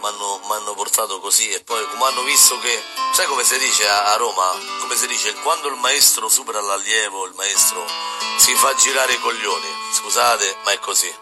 mi 0.00 0.52
hanno 0.54 0.74
portato 0.74 1.20
così 1.20 1.50
e 1.50 1.62
poi 1.62 1.86
come 1.88 2.04
hanno 2.04 2.22
visto 2.22 2.58
che, 2.58 2.82
sai 3.12 3.26
come 3.26 3.44
si 3.44 3.58
dice 3.58 3.86
a, 3.86 4.12
a, 4.12 4.16
Roma? 4.16 4.58
Come 4.80 4.96
si 4.96 5.06
dice, 5.06 5.34
quando 5.42 5.68
il 5.68 5.76
maestro 5.76 6.28
supera 6.28 6.60
l'allievo, 6.60 7.26
il 7.26 7.34
maestro 7.34 7.84
si 8.36 8.54
fa 8.54 8.74
girare 8.74 9.12
i 9.12 9.20
coglioni, 9.20 9.68
scusate, 9.92 10.56
ma 10.64 10.72
è 10.72 10.78
così. 10.78 11.14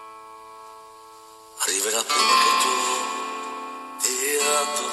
Arriverà 1.58 2.02
prima 2.04 2.32
che 2.42 2.62
tu 2.62 4.06
ti 4.06 4.36
addormenterai. 4.36 4.87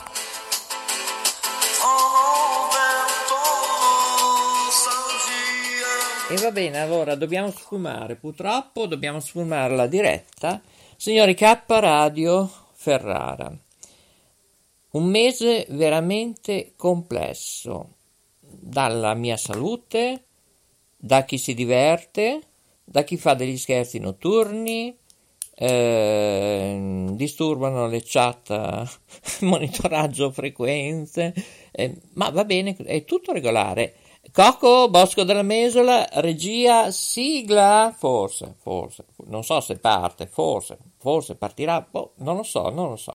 E 6.27 6.37
va 6.37 6.51
bene, 6.51 6.79
allora 6.79 7.13
dobbiamo 7.13 7.51
sfumare, 7.51 8.15
purtroppo 8.15 8.87
dobbiamo 8.87 9.19
sfumare 9.19 9.75
la 9.75 9.85
diretta. 9.85 10.59
Signori 10.97 11.35
K 11.35 11.63
Radio 11.67 12.51
Ferrara, 12.73 13.55
un 14.91 15.05
mese 15.05 15.67
veramente 15.69 16.73
complesso, 16.75 17.89
dalla 18.39 19.13
mia 19.13 19.37
salute, 19.37 20.23
da 20.97 21.23
chi 21.25 21.37
si 21.37 21.53
diverte, 21.53 22.41
da 22.83 23.03
chi 23.03 23.17
fa 23.17 23.35
degli 23.35 23.57
scherzi 23.57 23.99
notturni, 23.99 24.97
eh, 25.53 27.05
disturbano 27.11 27.85
le 27.85 28.01
chat, 28.03 28.97
monitoraggio 29.41 30.31
frequenze, 30.31 31.35
eh, 31.71 31.95
ma 32.13 32.31
va 32.31 32.45
bene, 32.45 32.75
è 32.75 33.05
tutto 33.05 33.31
regolare. 33.31 33.93
Cocco, 34.31 34.89
Bosco 34.89 35.23
della 35.23 35.43
Mesola, 35.43 36.07
regia, 36.13 36.91
sigla, 36.91 37.93
forse, 37.97 38.55
forse, 38.61 39.05
non 39.27 39.43
so 39.43 39.61
se 39.61 39.77
parte, 39.77 40.27
forse, 40.27 40.77
forse 40.97 41.35
partirà, 41.35 41.87
boh, 41.89 42.13
non 42.17 42.37
lo 42.37 42.43
so, 42.43 42.69
non 42.69 42.89
lo 42.89 42.95
so. 42.95 43.11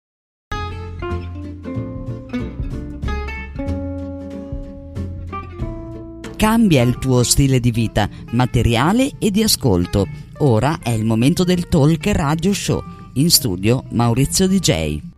Cambia 6.41 6.81
il 6.81 6.99
tuo 6.99 7.23
stile 7.23 7.61
di 7.61 7.71
vita, 7.71 8.09
materiale 8.31 9.11
e 9.19 9.31
di 9.31 9.43
ascolto. 9.43 10.07
Ora 10.39 10.79
è 10.83 10.89
il 10.89 11.05
momento 11.05 11.45
del 11.45 11.69
Talk 11.69 12.07
Radio 12.07 12.55
Show. 12.55 12.83
In 13.15 13.29
studio 13.29 13.85
Maurizio 13.91 14.49
DJ. 14.49 15.10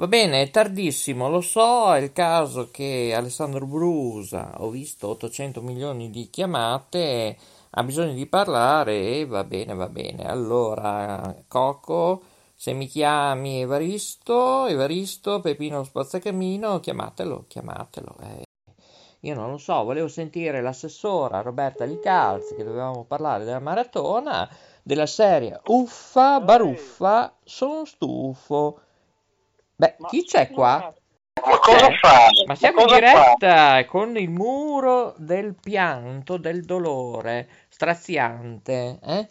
Va 0.00 0.06
bene, 0.08 0.40
è 0.40 0.50
tardissimo, 0.50 1.28
lo 1.28 1.42
so, 1.42 1.94
è 1.94 1.98
il 1.98 2.14
caso 2.14 2.70
che 2.70 3.12
Alessandro 3.14 3.66
Brusa, 3.66 4.54
ho 4.62 4.70
visto 4.70 5.08
800 5.08 5.60
milioni 5.60 6.08
di 6.08 6.30
chiamate, 6.30 7.36
ha 7.68 7.82
bisogno 7.82 8.14
di 8.14 8.24
parlare 8.24 9.18
e 9.18 9.26
va 9.26 9.44
bene, 9.44 9.74
va 9.74 9.90
bene. 9.90 10.24
Allora, 10.24 11.36
Coco, 11.46 12.22
se 12.54 12.72
mi 12.72 12.86
chiami 12.86 13.60
Evaristo, 13.60 14.64
Evaristo, 14.68 15.40
Pepino 15.40 15.84
Spazzacamino, 15.84 16.80
chiamatelo, 16.80 17.44
chiamatelo. 17.46 18.16
Eh. 18.22 18.44
Io 19.20 19.34
non 19.34 19.50
lo 19.50 19.58
so, 19.58 19.84
volevo 19.84 20.08
sentire 20.08 20.62
l'assessora 20.62 21.42
Roberta 21.42 21.84
Licalzi 21.84 22.54
che 22.54 22.64
dovevamo 22.64 23.04
parlare 23.04 23.44
della 23.44 23.60
maratona, 23.60 24.48
della 24.82 25.04
serie 25.04 25.60
Uffa, 25.66 26.40
Baruffa, 26.40 27.34
sono 27.44 27.84
stufo. 27.84 28.80
Beh, 29.80 29.94
ma 29.96 30.08
chi 30.08 30.24
c'è 30.26 30.50
qua? 30.50 30.92
Ma 31.42 31.58
cosa 31.58 31.90
fa? 31.92 32.28
Ma 32.44 32.54
siamo 32.54 32.82
in 32.82 32.86
diretta 32.88 33.76
fa? 33.76 33.84
con 33.86 34.14
il 34.18 34.28
muro 34.28 35.14
del 35.16 35.54
pianto, 35.54 36.36
del 36.36 36.66
dolore 36.66 37.48
straziante, 37.70 38.98
eh? 39.02 39.28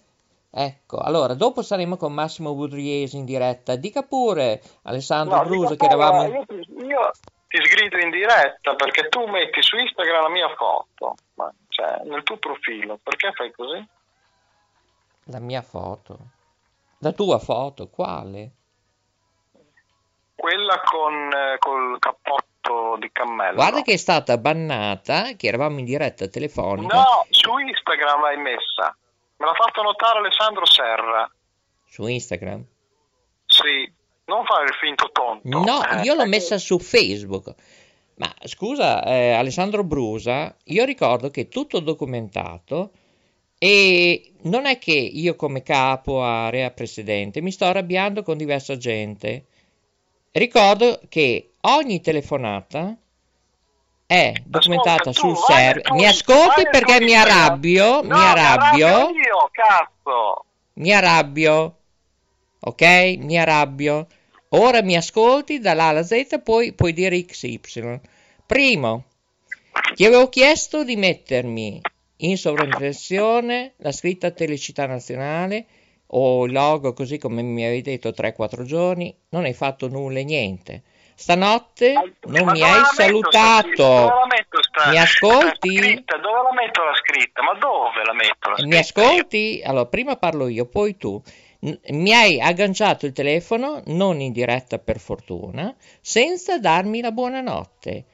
Ecco, 0.52 0.98
allora, 0.98 1.36
dopo 1.36 1.62
saremo 1.62 1.98
con 1.98 2.14
Massimo 2.14 2.56
Budriesi 2.56 3.18
in 3.18 3.26
diretta. 3.26 3.76
Dica 3.76 4.02
pure, 4.02 4.60
Alessandro 4.84 5.36
no, 5.36 5.44
Bruso, 5.44 5.76
che 5.76 5.86
eravamo... 5.86 6.24
Io, 6.24 6.46
io 6.84 7.12
ti 7.48 7.64
sgrido 7.64 8.00
in 8.00 8.10
diretta 8.10 8.74
perché 8.74 9.08
tu 9.08 9.28
metti 9.28 9.62
su 9.62 9.78
Instagram 9.78 10.24
la 10.24 10.30
mia 10.30 10.50
foto, 10.56 11.14
ma, 11.36 11.54
cioè, 11.68 12.02
nel 12.06 12.24
tuo 12.24 12.38
profilo. 12.38 12.98
Perché 13.04 13.32
fai 13.34 13.52
così? 13.52 13.88
La 15.26 15.40
mia 15.40 15.62
foto? 15.62 16.18
La 17.02 17.12
tua 17.12 17.38
foto? 17.38 17.88
Quale? 17.88 18.54
Quella 20.40 20.80
con 20.86 21.14
eh, 21.34 21.58
col 21.60 22.00
cappotto 22.00 22.96
di 22.98 23.10
cammello. 23.12 23.56
Guarda 23.56 23.82
che 23.82 23.94
è 23.94 23.98
stata 23.98 24.38
bannata, 24.38 25.34
che 25.36 25.48
eravamo 25.48 25.80
in 25.80 25.86
diretta 25.86 26.30
telefonica. 26.30 26.96
No, 26.96 27.26
su 27.30 27.58
Instagram 27.58 28.22
l'hai 28.22 28.38
messa. 28.38 28.96
Me 29.38 29.46
l'ha 29.46 29.54
fatto 29.54 29.82
notare 29.82 30.20
Alessandro 30.20 30.66
Serra. 30.66 31.30
Su 31.86 32.08
Instagram? 32.08 32.64
Sì, 33.46 33.92
non 34.26 34.46
fare 34.46 34.66
il 34.66 34.74
finto 34.80 35.10
tonto. 35.12 35.48
No, 35.48 35.86
eh, 35.86 36.04
io 36.04 36.14
l'ho 36.14 36.26
messa 36.26 36.58
su 36.58 36.80
Facebook. 36.80 37.54
Ma 38.16 38.34
scusa, 38.44 39.04
eh, 39.04 39.32
Alessandro 39.32 39.84
Brusa, 39.84 40.56
io 40.66 40.86
ricordo 40.86 41.30
che 41.32 41.42
è 41.42 41.48
tutto 41.48 41.80
documentato 41.80 42.92
e 43.58 44.34
non 44.44 44.66
è 44.66 44.78
che 44.78 44.92
io 44.92 45.36
come 45.36 45.64
capo, 45.64 46.22
area, 46.22 46.70
presidente, 46.72 47.42
mi 47.42 47.52
sto 47.52 47.66
arrabbiando 47.66 48.24
con 48.24 48.38
diversa 48.38 48.78
gente. 48.78 49.46
Ricordo 50.32 51.00
che 51.10 51.54
ogni 51.62 52.02
telefonata 52.02 52.96
è 54.06 54.34
documentata 54.44 55.10
Ascolta, 55.10 55.20
sul 55.20 55.38
server. 55.38 55.92
Mi 55.94 56.08
ascolti 56.08 56.68
perché 56.70 57.00
mi 57.00 57.16
arrabbio? 57.16 58.02
No, 58.02 58.16
mi 58.16 58.24
arrabbio? 58.24 58.88
Io, 58.88 59.50
cazzo. 59.52 60.46
Mi 60.74 60.94
arrabbio. 60.94 61.78
Ok? 62.60 62.82
Mi 63.18 63.38
arrabbio. 63.40 64.08
Ora 64.50 64.82
mi 64.82 64.96
ascolti 64.96 65.60
dall'A 65.60 65.86
alla 65.86 66.04
Z, 66.04 66.42
poi 66.44 66.74
puoi 66.74 66.94
dire 66.94 67.24
XY. 67.24 68.00
Primo, 68.46 69.04
ti 69.94 70.06
avevo 70.06 70.28
chiesto 70.30 70.84
di 70.84 70.96
mettermi 70.96 71.82
in 72.18 72.38
sovraimpressione 72.38 73.74
la 73.78 73.92
scritta 73.92 74.32
Telecità 74.32 74.86
Nazionale 74.88 75.66
o 76.12 76.46
il 76.46 76.52
logo 76.52 76.94
così 76.94 77.18
come 77.18 77.42
mi 77.42 77.64
avevi 77.66 77.82
detto 77.82 78.10
3-4 78.10 78.64
giorni, 78.64 79.16
non 79.30 79.44
hai 79.44 79.54
fatto 79.54 79.88
nulla 79.88 80.20
e 80.20 80.24
niente. 80.24 80.84
Stanotte 81.16 81.92
non 82.28 82.46
ma 82.46 82.52
mi 82.54 82.64
hai 82.64 82.86
salutato. 82.94 84.08
Sta, 84.62 84.90
mi 84.90 84.98
ascolti? 84.98 85.76
Scritta, 85.76 86.18
dove 86.18 86.42
la 86.44 86.54
metto 86.54 86.82
la 86.82 86.96
scritta? 86.96 87.44
Ma 87.44 87.54
dove 87.56 88.06
la 88.06 88.14
metto 88.14 88.50
la 88.50 88.56
scritta? 88.56 88.70
Mi 88.70 88.78
ascolti? 88.78 89.62
Allora, 89.66 89.86
prima 89.86 90.16
parlo 90.16 90.48
io, 90.48 90.66
poi 90.66 90.96
tu. 90.96 91.22
Mi 91.60 92.14
hai 92.14 92.40
agganciato 92.40 93.06
il 93.06 93.12
telefono, 93.12 93.82
non 93.88 94.22
in 94.22 94.32
diretta 94.32 94.80
per 94.80 94.98
fortuna, 94.98 95.76
senza 96.00 96.58
darmi 96.58 97.02
la 97.02 97.12
buonanotte. 97.12 98.06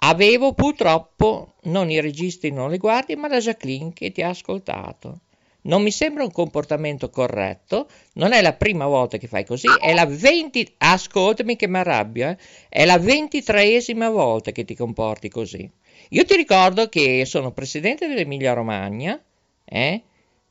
Avevo 0.00 0.52
purtroppo 0.52 1.54
non 1.62 1.90
i 1.90 2.00
registri, 2.00 2.50
non 2.50 2.70
le 2.70 2.78
guardie, 2.78 3.14
ma 3.14 3.28
la 3.28 3.38
Jacqueline 3.38 3.92
che 3.92 4.10
ti 4.10 4.20
ha 4.22 4.30
ascoltato. 4.30 5.20
Non 5.68 5.82
mi 5.82 5.90
sembra 5.90 6.22
un 6.24 6.32
comportamento 6.32 7.10
corretto, 7.10 7.88
non 8.14 8.32
è 8.32 8.40
la 8.40 8.54
prima 8.54 8.86
volta 8.86 9.18
che 9.18 9.26
fai 9.28 9.44
così, 9.44 9.68
è 9.80 9.92
la 9.92 10.06
20... 10.06 10.76
Ascoltami 10.78 11.56
che 11.56 11.68
mi 11.68 11.76
arrabbio, 11.76 12.28
eh? 12.30 12.38
È 12.70 12.84
la 12.86 12.98
ventitreesima 12.98 14.08
volta 14.08 14.50
che 14.50 14.64
ti 14.64 14.74
comporti 14.74 15.28
così. 15.28 15.70
Io 16.10 16.24
ti 16.24 16.36
ricordo 16.36 16.88
che 16.88 17.24
sono 17.26 17.52
presidente 17.52 18.08
dell'Emilia 18.08 18.54
Romagna, 18.54 19.20
eh? 19.66 20.02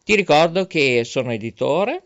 Ti 0.03 0.15
ricordo 0.15 0.67
che 0.67 1.03
sono 1.03 1.31
editore, 1.33 2.03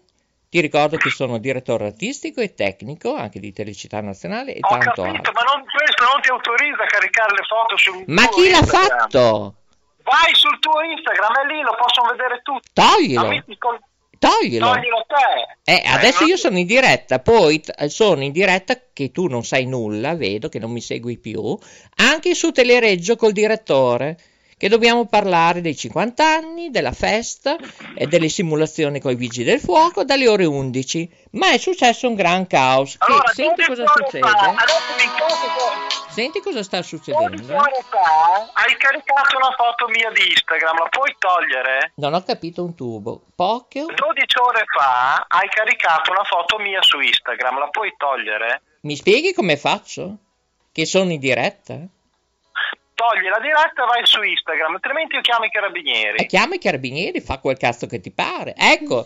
ti 0.49 0.61
ricordo 0.61 0.95
che 0.95 1.09
sono 1.09 1.37
direttore 1.37 1.87
artistico 1.87 2.39
e 2.39 2.53
tecnico 2.53 3.13
anche 3.13 3.39
di 3.41 3.51
Telecità 3.51 3.99
Nazionale 3.99 4.53
e 4.53 4.59
Ho 4.61 4.69
tanto 4.69 5.01
capito, 5.01 5.17
altro. 5.17 5.31
ma 5.33 5.41
non, 5.41 5.63
questo 5.65 6.03
non 6.11 6.21
ti 6.21 6.29
autorizza 6.29 6.83
a 6.83 6.87
caricare 6.87 7.33
le 7.35 7.43
foto 7.43 7.77
sul 7.77 8.03
Ma 8.07 8.27
chi 8.29 8.49
l'ha 8.49 8.57
Instagram. 8.59 8.99
fatto? 8.99 9.55
Vai 10.03 10.33
sul 10.35 10.57
tuo 10.59 10.81
Instagram, 10.81 11.33
è 11.43 11.53
lì, 11.53 11.61
lo 11.61 11.75
possono 11.79 12.09
vedere 12.11 12.41
tutti. 12.43 12.69
Toglilo, 12.73 13.21
col- 13.57 13.79
toglilo. 14.19 14.67
Toglilo 14.67 15.05
te. 15.07 15.71
Eh, 15.71 15.83
adesso 15.87 16.19
non- 16.21 16.29
io 16.29 16.37
sono 16.37 16.57
in 16.57 16.65
diretta, 16.67 17.19
poi 17.19 17.59
t- 17.59 17.85
sono 17.85 18.23
in 18.23 18.31
diretta 18.31 18.75
che 18.93 19.11
tu 19.11 19.27
non 19.27 19.43
sai 19.43 19.65
nulla, 19.65 20.15
vedo 20.15 20.49
che 20.49 20.59
non 20.59 20.71
mi 20.71 20.81
segui 20.81 21.17
più, 21.17 21.57
anche 21.97 22.33
su 22.35 22.51
Telereggio 22.51 23.15
col 23.15 23.31
direttore, 23.31 24.17
che 24.57 24.69
dobbiamo 24.69 25.07
parlare 25.07 25.59
dei 25.61 25.75
50 25.75 26.23
anni, 26.23 26.69
della 26.69 26.91
festa 26.91 27.55
e 27.95 28.05
delle 28.05 28.29
simulazioni 28.29 28.99
con 28.99 29.11
i 29.11 29.15
vigili 29.15 29.43
del 29.45 29.59
fuoco 29.59 30.03
dalle 30.03 30.27
ore 30.27 30.45
11. 30.45 31.09
Ma 31.31 31.49
è 31.49 31.57
successo 31.57 32.07
un 32.07 32.13
gran 32.13 32.45
caos. 32.45 32.91
Che- 32.91 33.05
Allora, 33.11 33.27
senti 33.33 33.63
12 33.65 33.69
cosa 33.69 33.91
succede? 33.95 34.27
Fa, 34.27 34.37
adesso 34.37 34.93
mi 34.97 35.03
che 35.15 36.00
Senti 36.11 36.41
cosa 36.41 36.61
sta 36.63 36.77
12 36.81 36.97
succedendo? 36.97 37.55
ore 37.55 37.83
fa 37.89 38.49
hai 38.53 38.75
caricato 38.77 39.37
una 39.37 39.51
foto 39.55 39.87
mia 39.87 40.11
di 40.11 40.29
Instagram, 40.29 40.77
la 40.77 40.89
puoi 40.89 41.15
togliere? 41.17 41.93
Non 41.95 42.13
ho 42.13 42.21
capito 42.23 42.63
un 42.63 42.75
tubo. 42.75 43.21
Poche? 43.35 43.79
12 43.81 43.95
ore 44.41 44.63
fa 44.77 45.25
hai 45.27 45.47
caricato 45.49 46.11
una 46.11 46.23
foto 46.23 46.57
mia 46.59 46.81
su 46.81 46.99
Instagram, 46.99 47.57
la 47.59 47.67
puoi 47.69 47.93
togliere? 47.97 48.61
Mi 48.81 48.95
spieghi 48.97 49.33
come 49.33 49.55
faccio? 49.57 50.17
Che 50.71 50.85
sono 50.85 51.11
in 51.11 51.19
diretta? 51.19 51.75
Togli 52.93 53.27
la 53.29 53.39
diretta 53.39 53.83
e 53.83 53.87
vai 53.87 54.05
su 54.05 54.21
Instagram, 54.21 54.73
altrimenti 54.75 55.15
io 55.15 55.21
chiamo 55.21 55.45
i 55.45 55.47
E 55.47 55.51
carabinieri. 55.51 56.25
chiama 56.27 56.55
i 56.55 56.59
carabinieri, 56.59 57.19
fa 57.21 57.39
quel 57.39 57.57
cazzo 57.57 57.87
che 57.87 57.99
ti 57.99 58.11
pare. 58.11 58.53
Ecco, 58.55 59.05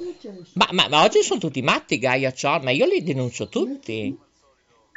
ma, 0.55 0.67
ma- 0.71 0.87
ma 0.89 1.03
oggi 1.03 1.21
sono 1.21 1.39
tutti 1.39 1.61
matti, 1.61 1.97
Gaia 1.97 2.33
Ciò, 2.33 2.59
ma 2.59 2.71
io 2.71 2.85
li 2.85 3.03
denuncio 3.03 3.47
tutti. 3.47 4.17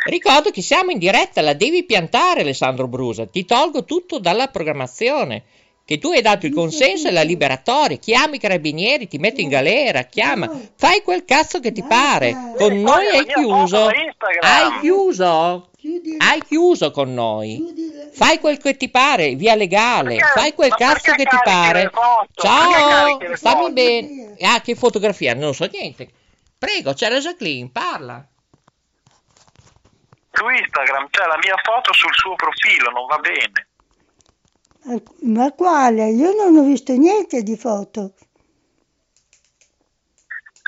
Ricordo 0.08 0.50
che 0.50 0.62
siamo 0.62 0.90
in 0.90 0.98
diretta, 0.98 1.42
la 1.42 1.52
devi 1.52 1.84
piantare 1.84 2.40
Alessandro 2.40 2.88
Brusa, 2.88 3.26
ti 3.26 3.44
tolgo 3.44 3.84
tutto 3.84 4.18
dalla 4.18 4.48
programmazione. 4.48 5.42
Che 5.84 5.98
tu 5.98 6.10
hai 6.10 6.22
dato 6.22 6.46
il 6.46 6.54
consenso 6.54 7.08
e 7.08 7.10
la 7.10 7.22
liberatoria, 7.22 7.96
chiami 7.98 8.36
i 8.36 8.38
carabinieri, 8.38 9.06
ti 9.06 9.18
metti 9.18 9.42
in 9.42 9.48
galera, 9.50 10.04
chiama, 10.04 10.50
fai 10.76 11.02
quel 11.02 11.24
cazzo 11.26 11.60
che 11.60 11.72
ti 11.72 11.82
pare. 11.82 12.54
Con 12.56 12.80
noi 12.80 13.06
hai 13.06 13.26
chiuso, 13.26 13.86
hai 13.86 14.80
chiuso, 14.80 15.70
hai 16.18 16.42
chiuso 16.46 16.90
con 16.90 17.12
noi. 17.12 17.62
Fai 18.12 18.38
quel 18.38 18.56
che 18.58 18.76
ti 18.78 18.88
pare, 18.88 19.34
via 19.34 19.54
legale, 19.54 20.16
Perché- 20.16 20.38
fai 20.38 20.54
quel 20.54 20.74
cazzo 20.74 21.12
che 21.12 21.24
ti 21.24 21.38
pare. 21.42 21.90
Ciao, 22.34 23.18
foto? 23.36 23.72
bene. 23.72 24.36
Ah, 24.40 24.60
che 24.60 24.74
fotografia, 24.74 25.34
non 25.34 25.54
so 25.54 25.68
niente. 25.70 26.08
Prego, 26.58 26.94
c'è 26.94 27.10
la 27.10 27.18
Jacqueline, 27.18 27.68
parla. 27.70 28.26
Su 30.38 30.48
Instagram 30.48 31.08
c'è 31.10 31.26
la 31.26 31.38
mia 31.42 31.56
foto 31.64 31.92
sul 31.92 32.14
suo 32.14 32.36
profilo, 32.36 32.90
non 32.90 33.06
va 33.06 33.18
bene. 33.18 33.66
Ma 35.22 35.52
quale? 35.52 36.10
Io 36.10 36.32
non 36.32 36.56
ho 36.56 36.62
visto 36.62 36.92
niente 36.92 37.42
di 37.42 37.56
foto. 37.56 38.12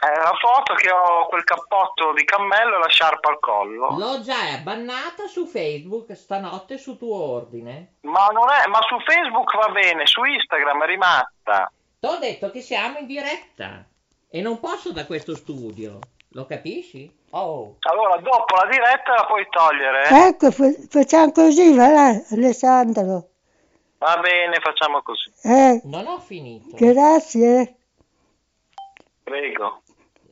È 0.00 0.08
la 0.08 0.34
foto 0.40 0.74
che 0.74 0.90
ho 0.90 1.26
quel 1.28 1.44
cappotto 1.44 2.12
di 2.14 2.24
cammello 2.24 2.76
e 2.76 2.78
la 2.78 2.88
sciarpa 2.88 3.28
al 3.28 3.38
collo. 3.38 3.96
L'ho 3.96 4.20
già 4.22 4.58
bannata 4.60 5.28
su 5.28 5.46
Facebook 5.46 6.16
stanotte 6.16 6.76
su 6.76 6.96
tuo 6.98 7.14
ordine. 7.14 7.98
Ma 8.00 8.26
non 8.32 8.48
è, 8.50 8.66
ma 8.66 8.80
su 8.82 8.98
Facebook 9.06 9.54
va 9.56 9.70
bene, 9.70 10.06
su 10.06 10.24
Instagram 10.24 10.82
è 10.82 10.86
rimasta. 10.86 11.72
T'ho 12.00 12.18
detto 12.18 12.50
che 12.50 12.60
siamo 12.60 12.98
in 12.98 13.06
diretta 13.06 13.86
e 14.28 14.40
non 14.40 14.58
posso 14.58 14.90
da 14.90 15.06
questo 15.06 15.36
studio. 15.36 15.98
Lo 16.30 16.46
capisci? 16.46 17.19
Oh. 17.32 17.76
Allora, 17.80 18.16
dopo 18.20 18.54
la 18.56 18.68
diretta 18.68 19.14
la 19.14 19.24
puoi 19.26 19.46
togliere. 19.48 20.28
Ecco, 20.28 20.50
fa- 20.50 20.74
facciamo 20.88 21.30
così, 21.32 21.74
va 21.74 21.88
là, 21.88 22.22
Alessandro. 22.30 23.28
Va 23.98 24.16
bene, 24.20 24.58
facciamo 24.60 25.00
così. 25.02 25.30
Eh, 25.42 25.80
Non 25.84 26.06
ho 26.06 26.18
finito. 26.18 26.74
grazie. 26.76 27.76
Prego. 29.22 29.82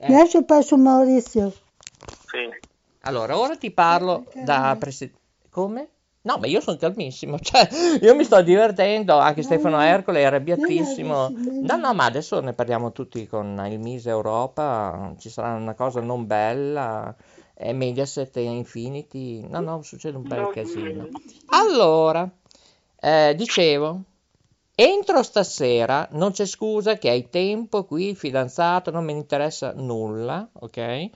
Eh, 0.01 0.07
Adesso 0.07 0.45
passo 0.45 0.77
Maurizio. 0.77 1.53
Sì. 2.27 2.49
Allora, 3.03 3.39
ora 3.39 3.57
ti 3.57 3.71
parlo 3.71 4.25
da 4.35 4.77
presidente. 4.79 5.21
Come? 5.51 5.89
No, 6.21 6.37
ma 6.39 6.47
io 6.47 6.61
sono 6.61 6.77
calmissimo, 6.77 7.39
cioè, 7.41 7.69
io 8.01 8.15
mi 8.15 8.25
sto 8.25 8.43
divertendo, 8.43 9.17
anche 9.19 9.43
Stefano 9.43 9.81
Ercole 9.81 10.21
è 10.21 10.25
arrabbiatissimo. 10.25 11.29
No, 11.63 11.77
no, 11.77 11.95
ma 11.95 12.05
adesso 12.05 12.41
ne 12.41 12.53
parliamo 12.53 12.93
tutti 12.93 13.27
con 13.27 13.65
il 13.71 13.79
Mise 13.79 14.11
Europa, 14.11 15.15
ci 15.19 15.31
sarà 15.31 15.55
una 15.55 15.75
cosa 15.75 16.01
non 16.01 16.27
bella, 16.27 17.15
e 17.55 17.73
Mediaset 17.73 18.37
e 18.37 18.43
Infinity, 18.43 19.47
no, 19.49 19.61
no, 19.61 19.83
succede 19.83 20.17
un 20.17 20.27
bel 20.27 20.49
casino. 20.53 21.09
Allora, 21.47 22.29
eh, 23.01 23.35
dicevo, 23.37 24.03
entro 24.75 25.23
stasera, 25.23 26.07
non 26.13 26.33
c'è 26.33 26.47
scusa 26.47 26.99
che 26.99 27.11
hai 27.11 27.31
tempo 27.31 27.85
qui, 27.85 28.15
fidanzato, 28.15 28.91
non 28.91 29.07
ne 29.07 29.13
interessa 29.13 29.73
nulla, 29.75 30.49
ok? 30.53 31.11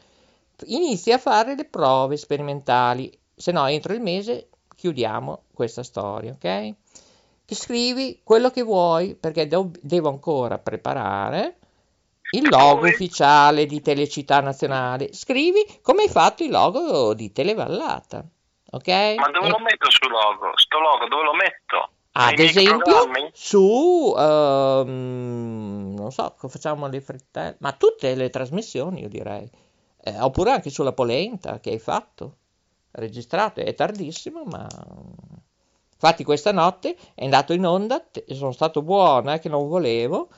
Inizi 0.66 1.12
a 1.12 1.18
fare 1.18 1.54
le 1.54 1.64
prove 1.64 2.16
sperimentali, 2.16 3.16
se 3.34 3.52
no 3.52 3.66
entro 3.66 3.92
il 3.92 4.00
mese 4.00 4.48
chiudiamo 4.83 5.45
questa 5.55 5.85
storia, 5.85 6.33
ok? 6.33 6.75
Ti 7.47 7.55
scrivi 7.55 8.21
quello 8.25 8.51
che 8.51 8.62
vuoi 8.62 9.14
perché 9.14 9.47
devo, 9.47 9.71
ancora 10.09 10.59
preparare 10.59 11.59
il 12.31 12.49
logo 12.49 12.88
ufficiale 12.88 13.66
di 13.66 13.81
Telecittà 13.81 14.40
Nazionale. 14.40 15.12
Scrivi 15.12 15.79
come 15.83 16.03
hai 16.03 16.09
fatto 16.09 16.42
il 16.42 16.51
logo 16.51 17.14
di 17.14 17.31
Televallata, 17.31 18.25
ok? 18.73 18.88
Ma 19.18 19.29
dove 19.31 19.47
E- 19.47 19.51
lo 19.51 19.59
metto 19.61 19.88
sul 19.88 20.11
logo? 20.11 20.51
Sto 20.57 20.79
logo 20.81 21.07
dove 21.07 21.23
lo 21.23 21.35
metto? 21.35 21.90
ad 22.14 22.38
Nei 22.38 22.49
esempio 22.49 23.09
su, 23.33 24.14
ehm, 24.18 25.95
non 25.97 26.11
so, 26.11 26.35
facciamo 26.37 26.88
le 26.88 27.01
frittelle, 27.01 27.57
ma 27.61 27.73
tutte 27.73 28.14
le 28.16 28.31
trasmissioni 28.31 29.01
io 29.03 29.09
direi, 29.09 29.49
Eh, 30.05 30.18
oppure 30.21 30.51
anche 30.51 30.68
sulla 30.68 30.92
polenta 30.92 31.61
che 31.61 31.71
hai 31.71 31.79
fatto, 31.79 32.38
registrato, 32.92 33.61
è 33.61 33.74
tardissimo, 33.74 34.44
ma 34.44 34.66
infatti 35.92 36.24
questa 36.24 36.52
notte 36.52 36.96
è 37.14 37.24
andato 37.24 37.52
in 37.52 37.64
onda, 37.64 38.05
sono 38.28 38.52
stato 38.52 38.83
buono, 38.83 39.33
eh, 39.33 39.38
che 39.38 39.48
non 39.48 39.68
volevo, 39.68 40.28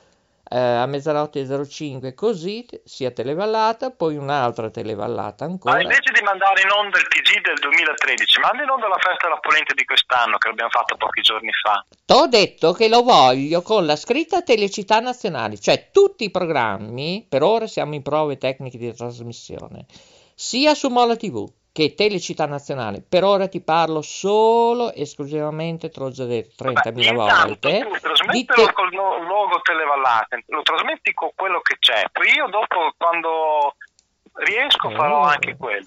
eh, 0.51 0.59
a 0.59 0.87
mezzanotte 0.87 1.41
e 1.41 1.67
05 1.67 2.15
così, 2.15 2.67
sia 2.85 3.11
televallata, 3.11 3.91
poi 3.91 4.17
un'altra 4.17 4.71
televallata 4.71 5.47
Ma 5.47 5.53
ancora. 5.53 5.81
invece 5.81 6.13
di 6.13 6.23
mandare 6.23 6.63
in 6.63 6.71
onda 6.71 6.99
il 6.99 7.09
TG 7.09 7.41
del 7.41 7.59
2013, 7.61 8.41
manda 8.41 8.63
in 8.63 8.69
onda 8.69 8.89
la 8.89 8.99
festa 8.99 9.27
della 9.27 9.41
polenta 9.41 9.73
di 9.73 9.85
quest'anno 9.85 10.37
che 10.37 10.49
l'abbiamo 10.49 10.71
fatto 10.71 10.97
pochi 10.97 11.23
giorni 11.23 11.51
fa. 11.53 11.85
T'ho 12.05 12.27
detto 12.27 12.73
che 12.73 12.89
lo 12.89 13.03
voglio 13.03 13.63
con 13.63 13.87
la 13.87 13.97
scritta 13.97 14.43
Telecità 14.43 15.01
Nazionale, 15.01 15.59
cioè 15.59 15.89
tutti 15.91 16.25
i 16.25 16.31
programmi, 16.31 17.27
per 17.29 17.43
ora 17.43 17.67
siamo 17.67 17.95
in 17.95 18.03
prove 18.03 18.37
tecniche 18.37 18.77
di 18.77 18.95
trasmissione, 18.95 19.87
sia 20.35 20.75
su 20.75 20.89
Mola 20.89 21.17
TV 21.17 21.51
che 21.73 21.95
Telecità 21.95 22.47
Nazionale. 22.47 23.03
Per 23.03 23.25
ora 23.25 23.49
ti 23.49 23.61
parlo 23.61 24.01
solo, 24.01 24.93
esclusivamente, 24.93 25.89
te 25.91 25.99
l'ho 26.01 26.11
già 26.11 26.25
detto 26.25 26.63
30.000 26.65 27.01
Intanto 27.11 27.15
volte, 27.15 27.79
tu 27.81 27.99
trasmettilo 28.01 28.67
te- 28.67 28.73
col 28.73 28.93
logo 28.95 29.61
Televallate, 29.61 30.45
lo 30.47 30.63
trasmetti 30.63 31.13
con 31.15 31.31
quello 31.35 31.61
che 31.61 31.77
c'è, 31.81 32.05
poi 32.13 32.29
io 32.33 32.47
dopo 32.47 32.93
quando 32.97 33.75
riesco 34.35 34.91
farò 34.91 35.21
Oh. 35.23 35.25
anche 35.25 35.57
quello. 35.57 35.87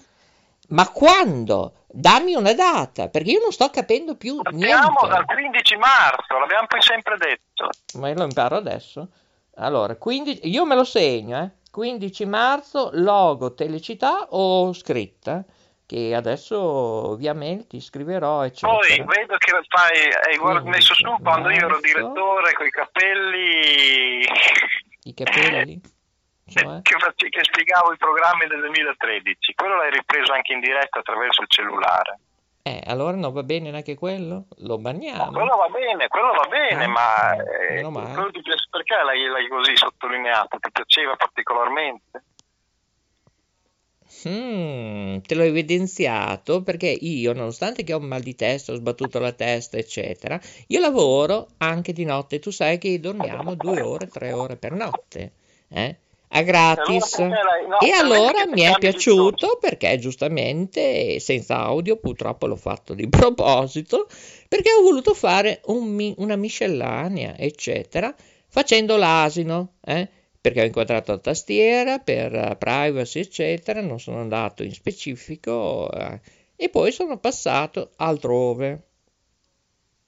Ma 0.68 0.86
quando? 0.90 1.72
Dammi 1.90 2.34
una 2.34 2.52
data, 2.52 3.08
perché 3.08 3.30
io 3.30 3.40
non 3.40 3.52
sto 3.52 3.70
capendo 3.70 4.14
più 4.16 4.36
Partiamo 4.42 4.98
dal 5.08 5.24
niente. 5.24 5.34
15 5.34 5.76
marzo, 5.76 6.38
l'abbiamo 6.38 6.66
poi 6.66 6.82
sempre 6.82 7.16
detto. 7.16 7.70
Ma 7.98 8.08
io 8.10 8.14
lo 8.14 8.24
imparo 8.24 8.56
adesso. 8.56 9.08
Allora, 9.56 9.96
15, 9.96 10.46
io 10.50 10.66
me 10.66 10.74
lo 10.74 10.84
segno, 10.84 11.40
eh. 11.42 11.50
15 11.70 12.26
marzo, 12.26 12.90
logo 12.92 13.54
Telecità 13.54 14.28
o 14.30 14.72
scritta, 14.72 15.44
che 15.86 16.14
adesso 16.14 17.16
via 17.16 17.32
mail 17.32 17.66
ti 17.66 17.80
scriverò, 17.80 18.44
eccetera. 18.44 18.78
Poi 18.78 19.16
vedo 19.16 19.36
che 19.38 19.52
fai, 19.68 20.10
hai 20.26 20.36
guard- 20.36 20.66
messo 20.66 20.94
su 20.94 21.16
quando 21.22 21.50
io 21.50 21.64
ero 21.64 21.80
direttore 21.80 22.52
con 22.52 22.66
i 22.66 22.70
capelli. 22.70 24.26
I 25.04 25.14
capelli? 25.14 25.80
Eh. 26.44 26.80
che, 26.82 27.28
che 27.28 27.40
spiegavo 27.44 27.92
i 27.92 27.96
programmi 27.96 28.46
del 28.48 28.60
2013. 28.60 29.54
Quello 29.54 29.76
l'hai 29.76 29.90
ripreso 29.90 30.32
anche 30.32 30.52
in 30.52 30.60
diretta 30.60 30.98
attraverso 30.98 31.42
il 31.42 31.48
cellulare. 31.48 32.18
Eh, 32.68 32.82
allora 32.84 33.16
non 33.16 33.32
va 33.32 33.42
bene 33.42 33.70
neanche 33.70 33.94
quello? 33.94 34.44
Lo 34.58 34.74
No, 34.76 34.78
banniamo? 34.78 35.30
quello 35.32 35.56
va 35.56 35.68
bene, 35.68 36.06
quello 36.08 36.32
va 36.32 36.46
bene, 36.48 36.84
Eh, 36.84 36.86
ma 36.86 37.32
eh, 37.32 37.82
quello 38.12 38.30
ti 38.30 38.42
piace- 38.42 38.66
perché 38.70 38.94
l'hai, 39.02 39.26
l'hai 39.26 39.48
così 39.48 39.74
sottolineato? 39.74 40.58
Ti 40.58 40.70
piaceva 40.70 41.16
particolarmente? 41.16 42.24
Mm, 44.28 45.18
te 45.20 45.34
l'ho 45.34 45.42
evidenziato 45.42 46.62
perché 46.62 46.88
io, 46.88 47.32
nonostante 47.32 47.84
che 47.84 47.92
ho 47.94 47.98
un 47.98 48.06
mal 48.06 48.20
di 48.22 48.34
testa, 48.34 48.72
ho 48.72 48.74
sbattuto 48.76 49.18
la 49.18 49.32
testa, 49.32 49.76
eccetera, 49.76 50.38
io 50.68 50.80
lavoro 50.80 51.48
anche 51.58 51.92
di 51.92 52.04
notte. 52.04 52.38
Tu 52.38 52.50
sai 52.50 52.78
che 52.78 52.98
dormiamo 53.00 53.54
due 53.54 53.80
ore, 53.80 54.08
tre 54.08 54.32
ore 54.32 54.56
per 54.56 54.72
notte, 54.72 55.32
eh? 55.68 55.96
A 56.30 56.42
gratis. 56.42 57.18
E 57.18 57.22
allora 57.24 57.66
no, 57.66 57.78
E 57.80 57.90
allora 57.90 58.46
mi 58.46 58.62
è 58.62 58.72
piaciuto 58.78 59.58
perché 59.60 59.98
giustamente 59.98 61.18
senza 61.20 61.56
audio, 61.58 61.96
purtroppo 61.96 62.46
l'ho 62.46 62.56
fatto 62.56 62.94
di 62.94 63.08
proposito, 63.10 64.06
perché 64.48 64.70
ho 64.72 64.82
voluto 64.82 65.14
fare 65.14 65.60
un 65.66 66.14
una 66.16 66.36
miscellanea, 66.36 67.36
eccetera, 67.38 68.14
facendo 68.48 68.96
l'asino, 68.96 69.74
eh? 69.84 70.08
Perché 70.40 70.62
ho 70.62 70.64
inquadrato 70.64 71.12
la 71.12 71.18
tastiera 71.18 71.98
per 71.98 72.34
eh, 72.34 72.56
privacy, 72.56 73.20
eccetera, 73.20 73.80
non 73.80 73.98
sono 73.98 74.20
andato 74.20 74.62
in 74.62 74.72
specifico 74.72 75.90
eh, 75.92 76.20
e 76.56 76.68
poi 76.68 76.92
sono 76.92 77.18
passato 77.18 77.90
altrove. 77.96 78.87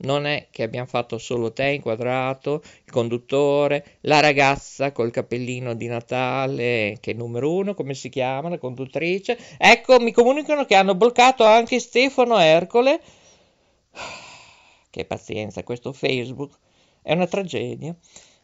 Non 0.02 0.26
è 0.26 0.48
che 0.50 0.62
abbiamo 0.62 0.86
fatto 0.86 1.18
solo 1.18 1.52
te 1.52 1.68
inquadrato, 1.68 2.62
il 2.84 2.90
conduttore, 2.90 3.98
la 4.02 4.20
ragazza 4.20 4.92
col 4.92 5.10
cappellino 5.10 5.74
di 5.74 5.86
Natale, 5.88 6.96
che 7.00 7.10
è 7.10 7.14
numero 7.14 7.52
uno, 7.52 7.74
come 7.74 7.94
si 7.94 8.08
chiama, 8.08 8.48
la 8.48 8.58
conduttrice. 8.58 9.38
Ecco, 9.58 10.00
mi 10.00 10.12
comunicano 10.12 10.64
che 10.64 10.74
hanno 10.74 10.94
bloccato 10.94 11.44
anche 11.44 11.78
Stefano 11.80 12.38
Ercole. 12.38 13.00
Che 14.90 15.04
pazienza, 15.04 15.62
questo 15.62 15.92
Facebook 15.92 16.58
è 17.02 17.12
una 17.12 17.28
tragedia. 17.28 17.94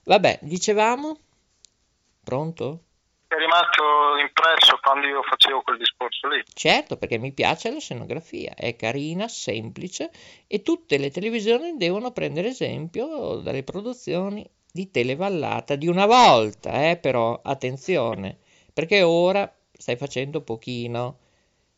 Vabbè, 0.04 0.38
dicevamo? 0.42 1.18
Pronto? 2.22 2.82
È 3.28 3.34
rimasto 3.34 3.82
impresso 4.20 4.78
quando 4.80 5.08
io 5.08 5.20
facevo 5.20 5.62
quel 5.62 5.78
discorso 5.78 6.28
lì. 6.28 6.40
Certo, 6.54 6.96
perché 6.96 7.18
mi 7.18 7.32
piace 7.32 7.72
la 7.72 7.80
scenografia, 7.80 8.54
è 8.54 8.76
carina, 8.76 9.26
semplice 9.26 10.12
e 10.46 10.62
tutte 10.62 10.96
le 10.96 11.10
televisioni 11.10 11.76
devono 11.76 12.12
prendere 12.12 12.48
esempio 12.48 13.36
dalle 13.42 13.64
produzioni 13.64 14.48
di 14.70 14.92
Televallata 14.92 15.74
di 15.74 15.88
una 15.88 16.06
volta, 16.06 16.88
eh, 16.88 16.98
però 16.98 17.40
attenzione, 17.42 18.38
perché 18.72 19.02
ora 19.02 19.52
stai 19.72 19.96
facendo 19.96 20.42
pochino. 20.42 21.18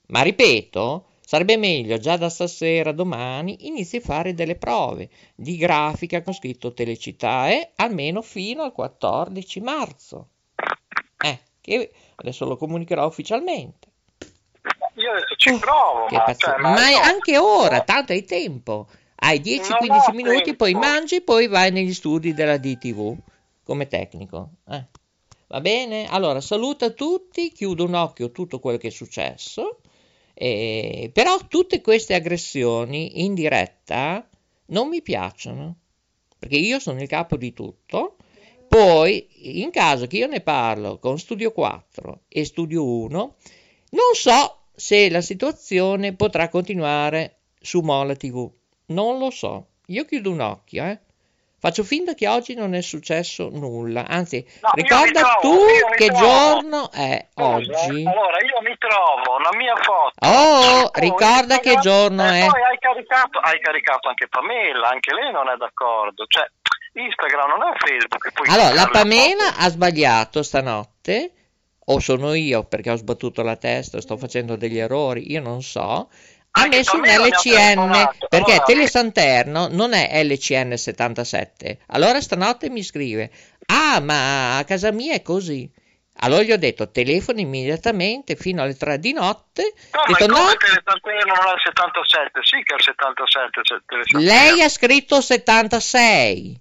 Ma 0.09 0.21
ripeto, 0.21 1.07
sarebbe 1.21 1.57
meglio 1.57 1.97
già 1.97 2.19
da 2.19 2.29
stasera, 2.29 2.93
domani, 2.93 3.67
inizi 3.69 3.97
a 3.97 4.01
fare 4.01 4.35
delle 4.35 4.57
prove 4.57 5.09
di 5.35 5.57
grafica 5.57 6.21
con 6.21 6.35
scritto 6.35 6.75
Telecittà, 6.75 7.49
eh, 7.49 7.73
almeno 7.77 8.21
fino 8.21 8.65
al 8.65 8.73
14 8.73 9.61
marzo. 9.61 10.29
Eh, 11.25 11.39
che 11.61 11.93
adesso 12.17 12.45
lo 12.47 12.57
comunicherò 12.57 13.07
ufficialmente. 13.07 13.87
Io 14.95 15.11
adesso 15.13 15.35
ci 15.37 15.57
provo, 15.59 16.05
Oh, 16.05 16.07
Che 16.07 16.17
ma, 16.17 16.35
cioè, 16.35 16.57
ma 16.59 16.71
ma 16.71 16.91
no. 16.91 16.99
anche 16.99 17.39
ora, 17.39 17.81
tanto 17.83 18.13
hai 18.13 18.25
tempo. 18.25 18.89
Hai 19.21 19.41
10-15 19.41 19.79
Non 19.79 19.99
ho 20.11 20.13
minuti, 20.13 20.43
tempo. 20.45 20.65
poi 20.65 20.75
mangi, 20.75 21.21
poi 21.23 21.47
vai 21.49 21.71
negli 21.71 21.93
studi 21.95 22.35
della 22.35 22.57
DTV 22.57 23.17
come 23.65 23.87
tecnico. 23.87 24.51
eh. 24.69 24.87
Va 25.49 25.61
bene? 25.61 26.07
Allora, 26.09 26.41
saluta 26.41 26.91
tutti, 26.91 27.51
chiudo 27.53 27.85
un 27.85 27.95
occhio 27.95 28.27
a 28.27 28.31
tutto 28.31 28.59
quello 28.61 28.77
che 28.79 28.89
è 28.89 28.91
successo. 28.91 29.81
eh, 30.35 31.11
però 31.13 31.37
tutte 31.49 31.81
queste 31.81 32.15
aggressioni 32.15 33.25
in 33.25 33.35
diretta 33.35 34.29
non 34.67 34.89
mi 34.89 35.03
piacciono, 35.03 35.75
perché 36.39 36.57
io 36.57 36.79
sono 36.79 37.01
il 37.03 37.09
capo 37.09 37.37
di 37.37 37.53
tutto. 37.53 38.17
Poi, 38.83 39.61
in 39.61 39.71
caso 39.73 40.07
che 40.07 40.19
io 40.19 40.29
ne 40.29 40.41
parlo 40.41 40.99
con 41.01 41.19
Studio 41.19 41.51
4 41.51 42.21
e 42.29 42.45
Studio 42.45 42.85
1, 42.85 43.11
non 43.91 44.15
so 44.15 44.67
se 44.77 45.11
la 45.11 45.21
situazione 45.21 46.15
potrà 46.15 46.49
continuare 46.49 47.39
su 47.61 47.81
Mola 47.81 48.15
TV. 48.15 48.49
Non 48.87 49.19
lo 49.19 49.31
so. 49.31 49.67
Io 49.87 50.05
chiudo 50.05 50.31
un 50.31 50.41
occhio, 50.41 50.85
eh. 50.85 50.99
Faccio 51.61 51.83
finta 51.83 52.15
che 52.15 52.29
oggi 52.29 52.55
non 52.55 52.73
è 52.73 52.81
successo 52.81 53.49
nulla. 53.53 54.07
Anzi, 54.07 54.47
No, 54.63 54.71
ricorda 54.75 55.23
trovo, 55.41 55.57
tu 55.57 55.59
che 55.97 56.07
trovo. 56.07 56.21
giorno 56.25 56.91
è 56.93 57.27
Scusa, 57.35 57.49
oggi. 57.49 58.05
Allora, 58.07 58.39
io 58.47 58.61
mi 58.63 58.77
trovo 58.79 59.39
la 59.43 59.57
mia 59.57 59.75
foto. 59.75 60.13
Oh, 60.25 60.89
Poi 60.91 61.01
ricorda 61.03 61.59
che 61.59 61.73
Instagram- 61.73 61.83
giorno 61.83 62.23
e 62.33 62.39
è. 62.43 62.47
poi 62.47 62.63
hai 62.63 62.79
caricato, 62.79 63.39
hai 63.41 63.59
caricato 63.61 64.07
anche 64.09 64.29
Pamela, 64.29 64.89
anche 64.91 65.13
lei 65.13 65.33
non 65.33 65.49
è 65.49 65.57
d'accordo. 65.57 66.27
Cioè, 66.29 66.49
Instagram 66.99 67.49
non 67.49 67.61
è 67.63 67.77
Facebook. 67.79 68.49
Allora, 68.49 68.73
la 68.75 68.83
foto. 68.83 68.99
ha 69.57 69.69
sbagliato 69.69 70.43
stanotte, 70.43 71.33
o 71.87 72.01
sono 72.01 72.35
io 72.35 72.65
perché 72.65 72.91
ho 72.91 72.97
sbattuto 72.97 73.43
la 73.43 73.57
testa, 73.57 74.01
sto 74.01 74.17
facendo 74.17 74.57
degli 74.57 74.79
errori, 74.79 75.31
io 75.31 75.41
non 75.41 75.63
so. 75.63 76.11
Ha 76.51 76.63
Anche 76.63 76.79
messo 76.79 76.97
un 76.97 77.03
LCN 77.03 78.09
perché 78.29 78.53
Allora, 78.53 78.65
Telesanterno 78.65 79.69
non 79.71 79.93
è 79.93 80.25
LCN 80.25 80.77
77. 80.77 81.81
Allora 81.89 82.21
stanotte 82.21 82.71
mi 82.71 82.83
scrive: 82.83 83.31
Ah, 83.67 84.01
ma 84.01 84.57
a 84.57 84.65
casa 84.65 84.91
mia 84.91 85.15
è 85.15 85.23
così. 85.23 85.71
Allora 86.21 86.43
gli 86.43 86.51
ho 86.51 86.59
detto: 86.59 86.91
telefono 86.91 87.39
immediatamente 87.41 88.35
fino 88.35 88.63
alle 88.63 88.75
3 88.75 88.99
di 88.99 89.13
notte. 89.13 89.75
No, 89.93 90.01
ma 90.09 90.19
detto: 90.19 90.33
come 90.33 90.43
No, 90.43 90.57
telesanterno 90.57 91.35
non 91.35 91.47
è 91.47 91.53
il 91.53 91.61
77? 91.63 92.41
Sì 92.43 92.63
che 92.63 92.73
è 92.73 92.77
il 92.77 92.83
77 92.83 93.61
c'è 93.61 93.75
il 93.75 93.83
telesanterno. 93.87 94.27
lei 94.27 94.63
ha 94.63 94.69
scritto 94.69 95.21
76. 95.21 96.61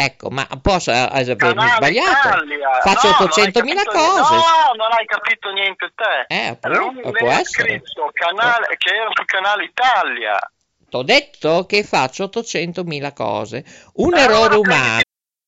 Ecco, 0.00 0.30
ma 0.30 0.46
posso 0.62 0.92
avermi 0.92 1.34
Canale 1.34 1.70
sbagliato? 1.72 2.28
Italia. 2.28 2.70
Faccio 2.82 3.08
No, 3.08 3.16
non 3.18 3.28
hai 3.34 3.48
800.000 3.48 3.52
capito 3.52 3.90
cose. 3.90 4.34
No, 4.34 4.74
non 4.76 4.92
hai 4.92 5.06
capito 5.06 5.50
niente 5.50 5.92
te. 5.96 6.24
Eh, 6.28 6.46
appunto, 6.46 7.10
può 7.10 7.28
essere. 7.28 7.80
scritto 7.82 8.08
canale, 8.12 8.76
che 8.76 8.94
era 8.94 9.10
sul 9.12 9.24
canale 9.24 9.64
Italia. 9.64 10.38
T'ho 10.88 11.02
detto 11.02 11.66
che 11.66 11.82
faccio 11.82 12.26
800.000 12.26 13.12
cose. 13.12 13.64
Un 13.94 14.14
Allora 14.14 14.22
errore 14.22 14.54
umano. 14.54 15.00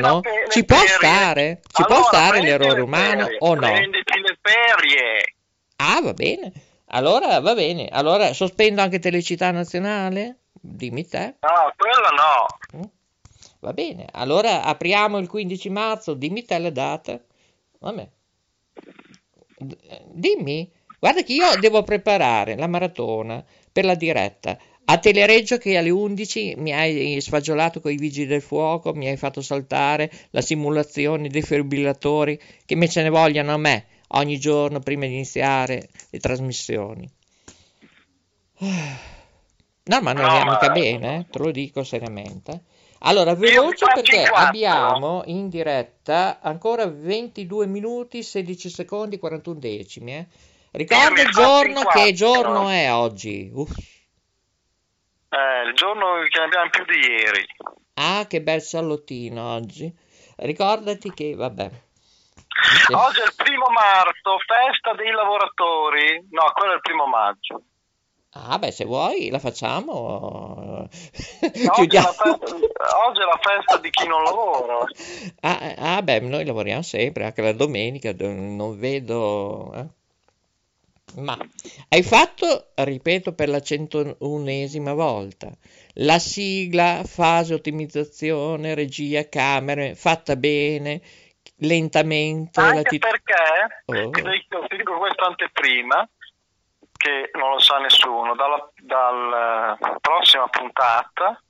No? 0.00 0.20
Ci 0.50 0.64
può 0.64 0.76
ferie. 0.76 0.94
stare? 0.94 1.60
Ci 1.72 1.82
può 1.84 1.94
Allora, 1.96 2.02
stare 2.02 2.30
prendi 2.30 2.46
l'errore 2.48 2.74
le 2.74 2.80
umano 2.80 3.22
ferie, 3.24 3.36
o 3.40 3.54
no? 3.54 3.60
Prenditi 3.60 4.20
le 4.20 4.38
ferie. 4.40 5.34
Ah, 5.76 6.00
va 6.02 6.12
bene. 6.14 6.52
Allora 6.86 7.40
va 7.40 7.54
bene. 7.54 7.88
Allora 7.88 8.32
sospendo 8.32 8.80
anche 8.80 8.98
Telecità 8.98 9.50
Nazionale? 9.50 10.38
Dimmi 10.52 11.06
te. 11.06 11.36
No, 11.40 11.72
quella 11.76 12.08
no. 12.80 12.88
Va 13.60 13.72
bene. 13.72 14.06
Allora 14.12 14.62
apriamo 14.62 15.18
il 15.18 15.28
15 15.28 15.68
marzo. 15.70 16.14
Dimmi 16.14 16.44
te 16.44 16.58
la 16.58 16.70
data. 16.70 17.18
Vabbè. 17.80 18.08
D- 19.58 19.76
eh, 19.88 20.02
Dimmi. 20.06 20.70
Guarda 20.98 21.22
che 21.22 21.32
io 21.32 21.56
devo 21.60 21.82
preparare 21.82 22.56
la 22.56 22.66
maratona 22.66 23.44
per 23.70 23.84
la 23.84 23.94
diretta. 23.94 24.56
A 24.90 24.96
Telereggio 24.98 25.58
che 25.58 25.76
alle 25.76 25.90
11 25.90 26.54
mi 26.56 26.72
hai 26.72 27.20
sfagiolato 27.20 27.80
con 27.80 27.92
i 27.92 27.96
vigili 27.96 28.26
del 28.26 28.40
fuoco, 28.40 28.94
mi 28.94 29.06
hai 29.06 29.18
fatto 29.18 29.42
saltare 29.42 30.10
la 30.30 30.40
simulazione 30.40 31.28
dei 31.28 31.40
defibrillatori, 31.42 32.40
che 32.64 32.74
me 32.74 32.88
ce 32.88 33.02
ne 33.02 33.10
vogliano 33.10 33.52
a 33.52 33.58
me. 33.58 33.84
ogni 34.12 34.38
giorno 34.38 34.80
prima 34.80 35.04
di 35.04 35.12
iniziare 35.12 35.90
le 36.10 36.18
trasmissioni. 36.18 37.08
No, 39.88 40.00
ma 40.02 40.12
non 40.12 40.26
No, 40.26 40.36
è 40.36 40.44
mica 40.44 40.66
ma- 40.66 40.72
bene, 40.72 41.16
eh, 41.18 41.26
te 41.30 41.38
lo 41.38 41.50
dico 41.50 41.82
seriamente. 41.82 42.62
Allora, 43.00 43.34
veloce 43.34 43.86
perché 43.94 44.22
abbiamo 44.24 45.22
in 45.26 45.48
diretta 45.48 46.40
ancora 46.42 46.86
22 46.86 47.66
minuti, 47.66 48.22
16 48.22 48.68
secondi, 48.68 49.18
41 49.18 49.58
decimi. 49.58 50.14
eh. 50.14 50.26
Ricorda 50.72 51.22
il 51.22 51.30
giorno, 51.30 51.84
che 51.86 52.12
giorno 52.12 52.68
è 52.68 52.92
oggi? 52.92 53.50
Uff. 53.52 53.74
Eh, 55.30 55.68
il 55.68 55.74
giorno 55.74 56.22
che 56.28 56.38
ne 56.38 56.44
abbiamo 56.44 56.70
più 56.70 56.84
di 56.84 56.98
ieri. 56.98 57.46
Ah, 57.94 58.26
che 58.26 58.40
bel 58.40 58.62
sallottino 58.62 59.54
oggi. 59.54 59.92
Ricordati 60.36 61.12
che, 61.12 61.34
vabbè. 61.34 61.70
Sì. 62.86 62.92
Oggi 62.92 63.20
è 63.20 63.24
il 63.24 63.34
primo 63.36 63.66
marzo, 63.68 64.38
festa 64.46 64.94
dei 64.94 65.10
lavoratori. 65.10 66.26
No, 66.30 66.50
quello 66.54 66.72
è 66.72 66.74
il 66.76 66.80
primo 66.80 67.06
maggio. 67.06 67.62
Ah, 68.32 68.58
beh, 68.58 68.70
se 68.70 68.84
vuoi 68.84 69.30
la 69.30 69.38
facciamo. 69.38 70.86
Oggi 70.88 71.96
è, 71.96 72.00
la 72.00 72.12
festa, 72.12 72.56
oggi 73.06 73.20
è 73.20 73.24
la 73.24 73.40
festa 73.40 73.78
di 73.78 73.90
chi 73.90 74.06
non 74.06 74.22
lavora. 74.22 74.84
Ah, 75.40 75.96
ah, 75.96 76.02
beh, 76.02 76.20
noi 76.20 76.44
lavoriamo 76.44 76.82
sempre, 76.82 77.24
anche 77.24 77.42
la 77.42 77.52
domenica, 77.52 78.12
do- 78.12 78.28
non 78.28 78.78
vedo... 78.78 79.72
eh. 79.74 79.86
Ma 81.16 81.36
hai 81.88 82.02
fatto, 82.02 82.68
ripeto 82.74 83.32
per 83.34 83.48
la 83.48 83.60
centounesima 83.60 84.92
volta, 84.92 85.50
la 85.94 86.18
sigla, 86.18 87.02
fase 87.04 87.54
ottimizzazione, 87.54 88.74
regia, 88.74 89.28
camere, 89.28 89.94
fatta 89.94 90.36
bene, 90.36 91.00
lentamente. 91.56 92.60
Anche 92.60 92.82
ti- 92.82 92.98
perché, 92.98 93.34
Oh. 93.86 94.10
ti, 94.10 94.22
dico, 94.22 94.64
ti 94.68 94.76
dico 94.76 94.98
questa 94.98 95.24
anteprima, 95.26 96.08
che 96.96 97.30
non 97.34 97.50
lo 97.50 97.58
sa 97.58 97.78
nessuno, 97.78 98.34
dalla, 98.34 98.70
dalla 98.82 99.76
prossima 100.00 100.46
puntata 100.48 101.40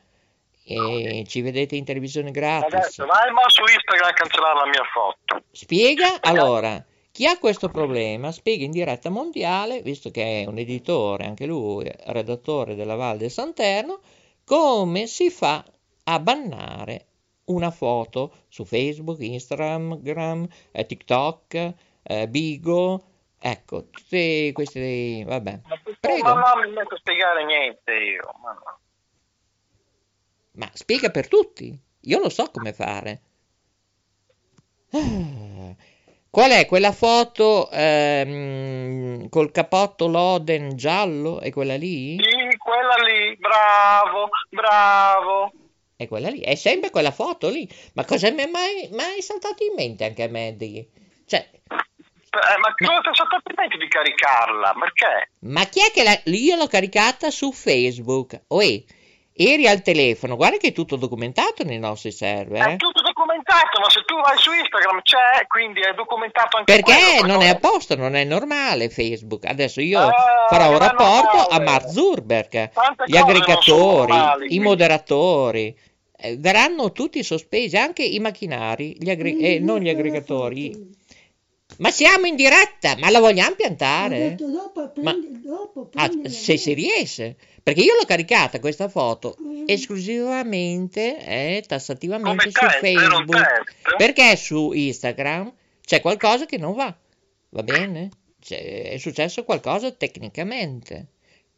e 0.64 1.24
ci 1.26 1.40
vedete 1.40 1.76
in 1.76 1.84
televisione 1.84 2.30
gratis. 2.30 2.74
Adesso 2.74 3.06
vai 3.06 3.30
ma 3.32 3.42
su 3.48 3.62
Instagram 3.62 4.08
a 4.08 4.12
cancellare 4.12 4.54
la 4.54 4.66
mia 4.66 4.84
foto. 4.92 5.44
Spiega 5.50 6.20
allora, 6.20 6.84
chi 7.10 7.26
ha 7.26 7.38
questo 7.38 7.68
problema, 7.68 8.32
spiega 8.32 8.64
in 8.64 8.70
diretta 8.70 9.10
mondiale, 9.10 9.82
visto 9.82 10.10
che 10.10 10.42
è 10.42 10.46
un 10.46 10.58
editore, 10.58 11.24
anche 11.26 11.46
lui, 11.46 11.90
redattore 12.06 12.74
della 12.74 12.94
Val 12.94 13.18
del 13.18 13.30
Santerno, 13.30 14.00
come 14.44 15.06
si 15.06 15.30
fa 15.30 15.64
a 16.04 16.18
bannare 16.20 17.06
una 17.44 17.70
foto 17.70 18.44
su 18.48 18.64
Facebook, 18.64 19.20
Instagram, 19.20 20.00
Gram, 20.00 20.46
eh, 20.70 20.86
TikTok, 20.86 21.72
eh, 22.02 22.28
Bigo, 22.28 23.02
ecco, 23.38 23.88
tutti 23.90 24.50
questi, 24.52 25.22
vabbè. 25.24 25.60
Prego. 26.00 26.34
Ma 26.34 26.52
non 26.54 26.68
mi 26.68 26.72
metto 26.72 26.94
a 26.94 26.98
spiegare 26.98 27.44
niente 27.44 27.92
io. 27.92 28.32
Ma 28.42 28.52
no. 28.52 28.78
Ma 30.52 30.68
spiega 30.72 31.10
per 31.10 31.28
tutti. 31.28 31.76
Io 32.02 32.18
lo 32.18 32.28
so 32.28 32.50
come 32.50 32.72
fare. 32.72 33.20
Ah, 34.90 35.74
Qual 36.28 36.50
è 36.50 36.66
quella 36.66 36.92
foto 36.92 37.68
ehm, 37.70 39.28
col 39.28 39.50
capotto 39.50 40.06
Loden 40.08 40.76
giallo? 40.76 41.40
È 41.40 41.50
quella 41.50 41.76
lì? 41.76 42.16
Sì, 42.18 42.56
quella 42.56 42.94
lì, 43.04 43.36
bravo, 43.36 44.28
bravo. 44.48 45.52
È 45.94 46.08
quella 46.08 46.30
lì? 46.30 46.40
È 46.40 46.54
sempre 46.54 46.90
quella 46.90 47.10
foto 47.10 47.48
lì. 47.50 47.68
Ma 47.94 48.04
cosa 48.04 48.30
mi 48.30 48.42
è 48.42 48.46
mai, 48.46 48.88
mai 48.92 49.20
saltato 49.20 49.62
in 49.62 49.74
mente 49.76 50.04
anche 50.04 50.22
a 50.22 50.28
me 50.28 50.54
di... 50.56 50.86
Cioè, 51.26 51.48
Eh, 51.68 52.58
ma 52.60 52.74
cosa 52.76 53.00
ti 53.02 53.08
è 53.10 53.14
saltato 53.14 53.50
in 53.50 53.54
mente 53.56 53.76
di 53.76 53.88
caricarla? 53.88 54.74
Perché? 54.78 55.30
ma 55.40 55.64
chi 55.66 55.80
è 55.80 55.90
che 55.92 56.02
la... 56.02 56.18
Io 56.24 56.56
l'ho 56.56 56.66
caricata 56.66 57.30
su 57.30 57.52
Facebook. 57.52 58.40
Uè, 58.48 58.82
eri 59.50 59.66
al 59.66 59.82
telefono. 59.82 60.36
Guarda 60.36 60.56
che 60.58 60.68
è 60.68 60.72
tutto 60.72 60.96
documentato 60.96 61.64
nei 61.64 61.78
nostri 61.78 62.10
server. 62.12 62.66
È 62.66 62.72
eh. 62.72 62.76
tutto 62.76 63.00
documentato, 63.02 63.80
ma 63.80 63.88
se 63.88 64.02
tu 64.04 64.14
vai 64.20 64.36
su 64.38 64.52
Instagram 64.52 65.00
c'è, 65.02 65.46
quindi 65.48 65.80
è 65.80 65.92
documentato 65.94 66.58
anche 66.58 66.72
Perché 66.72 66.92
quello, 67.18 67.26
non 67.26 67.36
poi- 67.38 67.46
è 67.46 67.50
a 67.50 67.54
posto, 67.56 67.96
non 67.96 68.14
è 68.14 68.24
normale 68.24 68.90
Facebook. 68.90 69.44
Adesso 69.46 69.80
io 69.80 70.00
Eh, 70.08 70.12
farò 70.48 70.68
un 70.70 70.76
è 70.76 70.78
rapporto 70.78 71.46
a. 71.46 71.60
Mark 71.60 71.88
Zuckerberg, 71.88 72.70
gli 73.06 73.16
aggregatori, 73.16 74.12
normali, 74.12 74.54
i 74.54 74.58
moderatori. 74.58 75.76
eh, 76.24 76.36
verranno 76.38 76.92
tutti 76.92 77.22
sospesi, 77.24 77.76
anche 77.76 78.04
i 78.04 78.18
macchinari, 78.20 78.96
gli 78.98 79.10
aggre- 79.10 79.36
eh, 79.36 79.58
non 79.58 79.80
gli 79.80 79.88
aggregatori. 79.88 81.00
Ma 81.78 81.90
siamo 81.90 82.26
in 82.26 82.36
diretta, 82.36 82.96
ma 82.98 83.10
la 83.10 83.18
vogliamo 83.20 83.52
Ho 83.52 83.56
piantare? 83.56 84.18
detto 84.30 84.50
dopo, 84.50 84.80
Ma- 85.00 85.12
prendi, 85.12 85.40
dopo 85.40 85.90
Ah, 85.94 86.10
se 86.28 86.56
si 86.56 86.72
riesce, 86.74 87.36
perché 87.62 87.80
io 87.82 87.94
l'ho 87.94 88.04
caricata 88.06 88.60
questa 88.60 88.88
foto 88.88 89.36
esclusivamente 89.66 91.18
e 91.24 91.64
tassativamente 91.66 92.50
Come 92.50 92.50
su 92.50 92.58
test, 92.80 92.84
era 92.84 93.16
un 93.16 93.26
Facebook, 93.26 93.96
perché 93.96 94.36
su 94.36 94.72
Instagram 94.72 95.52
c'è 95.84 96.00
qualcosa 96.00 96.46
che 96.46 96.56
non 96.58 96.74
va, 96.74 96.94
va 97.50 97.62
bene? 97.62 98.10
C'è- 98.40 98.90
è 98.92 98.98
successo 98.98 99.44
qualcosa 99.44 99.90
tecnicamente, 99.92 101.06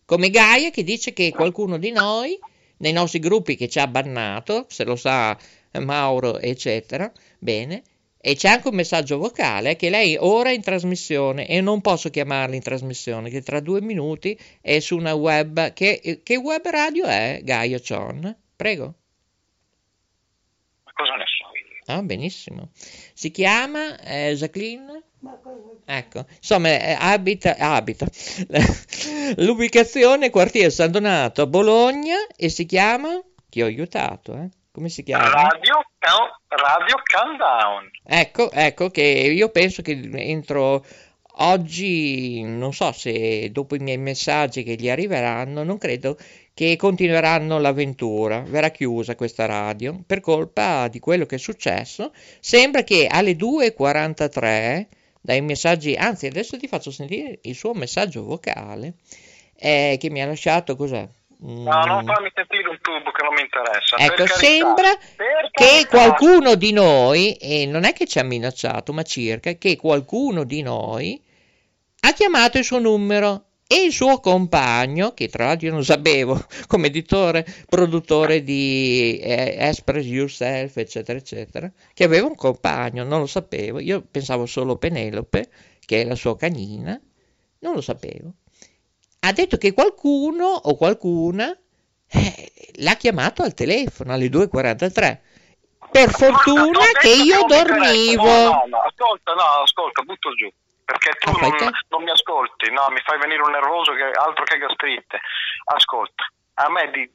come 0.05 0.31
Gaia 0.31 0.71
che 0.71 0.83
dice 0.85 1.13
che 1.13 1.33
qualcuno 1.33 1.79
di 1.79 1.91
noi, 1.91 2.39
nei 2.79 2.93
nostri 2.93 3.19
gruppi 3.21 3.57
che 3.57 3.69
ci 3.69 3.79
ha 3.79 3.87
bannato, 3.87 4.67
se 4.69 4.85
lo 4.85 4.97
sa 4.97 5.37
Mauro, 5.81 6.39
eccetera, 6.39 7.11
bene, 7.39 7.83
e 8.27 8.37
c'è 8.37 8.49
anche 8.49 8.69
un 8.69 8.75
messaggio 8.75 9.19
vocale 9.19 9.77
che 9.77 9.91
lei 9.91 10.17
ora 10.19 10.49
è 10.49 10.55
in 10.55 10.63
trasmissione 10.63 11.47
e 11.47 11.61
non 11.61 11.83
posso 11.83 12.09
chiamarla 12.09 12.55
in 12.55 12.63
trasmissione, 12.63 13.29
che 13.29 13.43
tra 13.43 13.61
due 13.61 13.83
minuti 13.83 14.39
è 14.63 14.81
su 14.81 14.97
una 14.97 15.13
web. 15.13 15.75
Che, 15.75 16.21
che 16.23 16.37
web 16.37 16.67
radio 16.67 17.05
è, 17.05 17.41
Gaia 17.45 17.79
Chon? 17.79 18.35
Prego. 18.57 18.95
Ma 20.85 20.93
cosa 20.95 21.17
ne 21.17 21.25
so 21.27 21.45
io? 21.53 21.95
Ah, 21.95 22.03
benissimo. 22.03 22.71
Si 23.13 23.31
chiama 23.31 24.01
eh, 24.01 24.35
Jacqueline? 24.35 25.03
Ma 25.19 25.39
cosa- 25.43 25.75
Ecco, 25.85 26.25
insomma, 26.37 26.71
eh, 26.71 26.97
abita, 26.99 27.57
abita. 27.59 28.07
L'ubicazione 29.37 30.27
è 30.27 30.31
quartiere 30.31 30.71
San 30.71 30.91
Donato 30.91 31.43
a 31.43 31.47
Bologna 31.47 32.17
e 32.35 32.49
si 32.49 32.65
chiama? 32.65 33.23
Ti 33.51 33.61
ho 33.61 33.67
aiutato, 33.67 34.35
eh? 34.35 34.49
Come 34.73 34.89
si 34.89 35.03
chiama? 35.03 35.29
Radio, 35.29 35.85
Count- 36.05 36.33
Radio 36.49 37.01
Countdown. 37.03 37.91
Ecco, 38.05 38.51
ecco 38.51 38.91
che 38.91 39.03
io 39.03 39.49
penso 39.49 39.81
che 39.81 39.99
entro 40.13 40.85
oggi, 41.37 42.43
non 42.43 42.73
so 42.73 42.93
se 42.93 43.51
dopo 43.51 43.75
i 43.75 43.79
miei 43.79 43.97
messaggi 43.97 44.63
che 44.63 44.75
gli 44.75 44.91
arriveranno, 44.91 45.65
non 45.65 45.79
credo 45.79 46.17
che 46.53 46.77
continueranno 46.77 47.59
l'avventura. 47.59 48.41
Verrà 48.41 48.71
chiusa 48.71 49.17
questa 49.17 49.47
radio 49.47 49.99
per 50.07 50.21
colpa 50.21 50.89
di 50.89 51.01
quello 51.01 51.27
che 51.27 51.37
è 51.37 51.39
successo. 51.39 52.13
Sembra 52.39 52.83
che 52.83 53.07
alle 53.11 53.33
2.43 53.33 54.87
dai 55.21 55.41
messaggi, 55.41 55.95
anzi 55.95 56.27
adesso 56.27 56.59
ti 56.59 56.69
faccio 56.69 56.91
sentire 56.91 57.39
il 57.43 57.55
suo 57.55 57.73
messaggio 57.73 58.23
vocale 58.25 58.97
eh, 59.57 59.97
che 59.99 60.11
mi 60.11 60.21
ha 60.21 60.27
lasciato 60.27 60.77
cos'è? 60.77 61.09
No, 61.47 61.85
non 61.85 62.07
fammi 62.07 62.31
sentire 62.35 62.67
un 62.71 62.79
tubo 62.81 63.11
che 63.11 63.23
non 63.23 63.35
mi 63.35 63.43
interessa. 63.43 63.97
Ecco, 63.97 64.25
carità. 64.25 64.35
sembra 64.35 64.97
che 65.51 65.87
qualcuno 65.91 66.55
di 66.55 66.73
noi, 66.73 67.35
e 67.35 67.67
non 67.67 67.85
è 67.85 67.93
che 67.93 68.07
ci 68.07 68.19
ha 68.19 68.25
minacciato, 68.25 68.95
ma 68.95 69.03
circa, 69.03 69.53
che 69.53 69.77
qualcuno 69.77 70.45
di 70.45 70.63
noi 70.63 71.23
ha 72.01 72.13
chiamato 72.15 72.57
il 72.57 72.65
suo 72.65 72.79
numero 72.79 73.45
e 73.67 73.85
il 73.85 73.93
suo 73.93 74.21
compagno, 74.21 75.13
che 75.13 75.29
tra 75.29 75.45
l'altro 75.45 75.67
io 75.67 75.75
non 75.75 75.85
sapevo, 75.85 76.43
come 76.67 76.87
editore, 76.87 77.45
produttore 77.69 78.43
di 78.43 79.19
eh, 79.23 79.57
Express 79.59 80.07
Yourself, 80.07 80.79
eccetera, 80.79 81.19
eccetera, 81.19 81.71
che 81.93 82.05
aveva 82.05 82.27
un 82.27 82.37
compagno, 82.37 83.05
non 83.05 83.21
lo 83.21 83.27
sapevo, 83.27 83.81
io 83.81 84.03
pensavo 84.11 84.47
solo 84.47 84.77
Penelope, 84.77 85.51
che 85.85 86.01
è 86.01 86.05
la 86.07 86.15
sua 86.15 86.39
canina, 86.39 86.99
non 87.59 87.75
lo 87.75 87.83
sapevo. 87.83 88.33
Ha 89.25 89.33
detto 89.33 89.57
che 89.57 89.73
qualcuno 89.73 90.45
o 90.47 90.77
qualcuna 90.77 91.51
eh, 92.11 92.53
l'ha 92.77 92.95
chiamato 92.95 93.43
al 93.43 93.55
telefono 93.55 94.13
alle 94.13 94.27
2.43. 94.27 95.19
Per 95.91 96.11
fortuna 96.11 96.79
t'ho 96.79 96.99
che 97.01 97.09
io 97.09 97.45
dormivo. 97.47 98.25
No, 98.25 98.45
no, 98.45 98.63
no, 98.67 98.79
ascolta, 98.81 99.33
no, 99.33 99.63
ascolta, 99.63 100.03
butto 100.03 100.31
giù. 100.35 100.51
Perché 100.85 101.13
tu 101.19 101.31
Ah, 101.31 101.49
non, 101.49 101.71
non 101.89 102.03
mi 102.03 102.11
ascolti, 102.11 102.71
no, 102.71 102.85
mi 102.91 103.01
fai 103.03 103.19
venire 103.19 103.41
un 103.41 103.51
nervoso 103.53 103.93
che 103.95 104.03
altro 104.03 104.45
che 104.45 104.59
gastrite. 104.59 105.19
Ascolta, 105.73 106.25
a 106.55 106.71
me 106.71 106.91
di, 106.91 107.11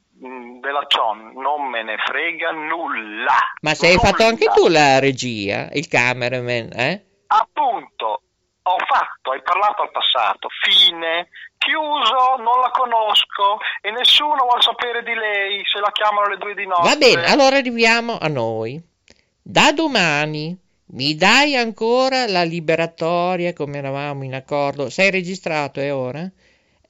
della 0.60 0.84
Cion 0.88 1.32
non 1.34 1.68
me 1.68 1.84
ne 1.84 1.96
frega 2.04 2.50
nulla. 2.50 3.36
Ma 3.60 3.74
se 3.74 3.86
hai 3.86 3.94
Nulla. 3.94 4.08
fatto 4.08 4.24
anche 4.24 4.46
tu 4.52 4.66
la 4.66 4.98
regia, 4.98 5.68
il 5.72 5.86
cameraman, 5.86 6.70
eh? 6.72 7.04
Appunto, 7.28 8.22
ho 8.74 8.84
fatto, 8.86 9.32
hai 9.32 9.42
parlato 9.42 9.82
al 9.82 9.90
passato, 9.90 10.48
fine, 10.62 11.28
chiuso, 11.58 12.36
non 12.38 12.60
la 12.60 12.70
conosco 12.70 13.58
e 13.80 13.90
nessuno 13.90 14.44
vuole 14.44 14.62
sapere 14.62 15.02
di 15.02 15.14
lei 15.14 15.62
se 15.64 15.80
la 15.80 15.90
chiamano 15.92 16.26
alle 16.26 16.38
due 16.38 16.54
di 16.54 16.66
notte. 16.66 16.88
Va 16.88 16.96
bene, 16.96 17.24
allora 17.26 17.56
arriviamo 17.56 18.18
a 18.18 18.28
noi. 18.28 18.80
Da 19.42 19.72
domani 19.72 20.56
mi 20.92 21.14
dai 21.14 21.56
ancora 21.56 22.26
la 22.26 22.42
liberatoria, 22.42 23.52
come 23.52 23.78
eravamo 23.78 24.24
in 24.24 24.34
accordo? 24.34 24.90
Sei 24.90 25.10
registrato, 25.10 25.80
è 25.80 25.94
ora? 25.94 26.28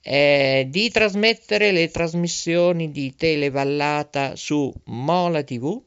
Eh, 0.03 0.67
di 0.69 0.91
trasmettere 0.91 1.73
le 1.73 1.91
trasmissioni 1.91 2.91
di 2.91 3.15
Televallata 3.15 4.37
su 4.37 4.73
Mola 4.87 5.43
TV? 5.43 5.83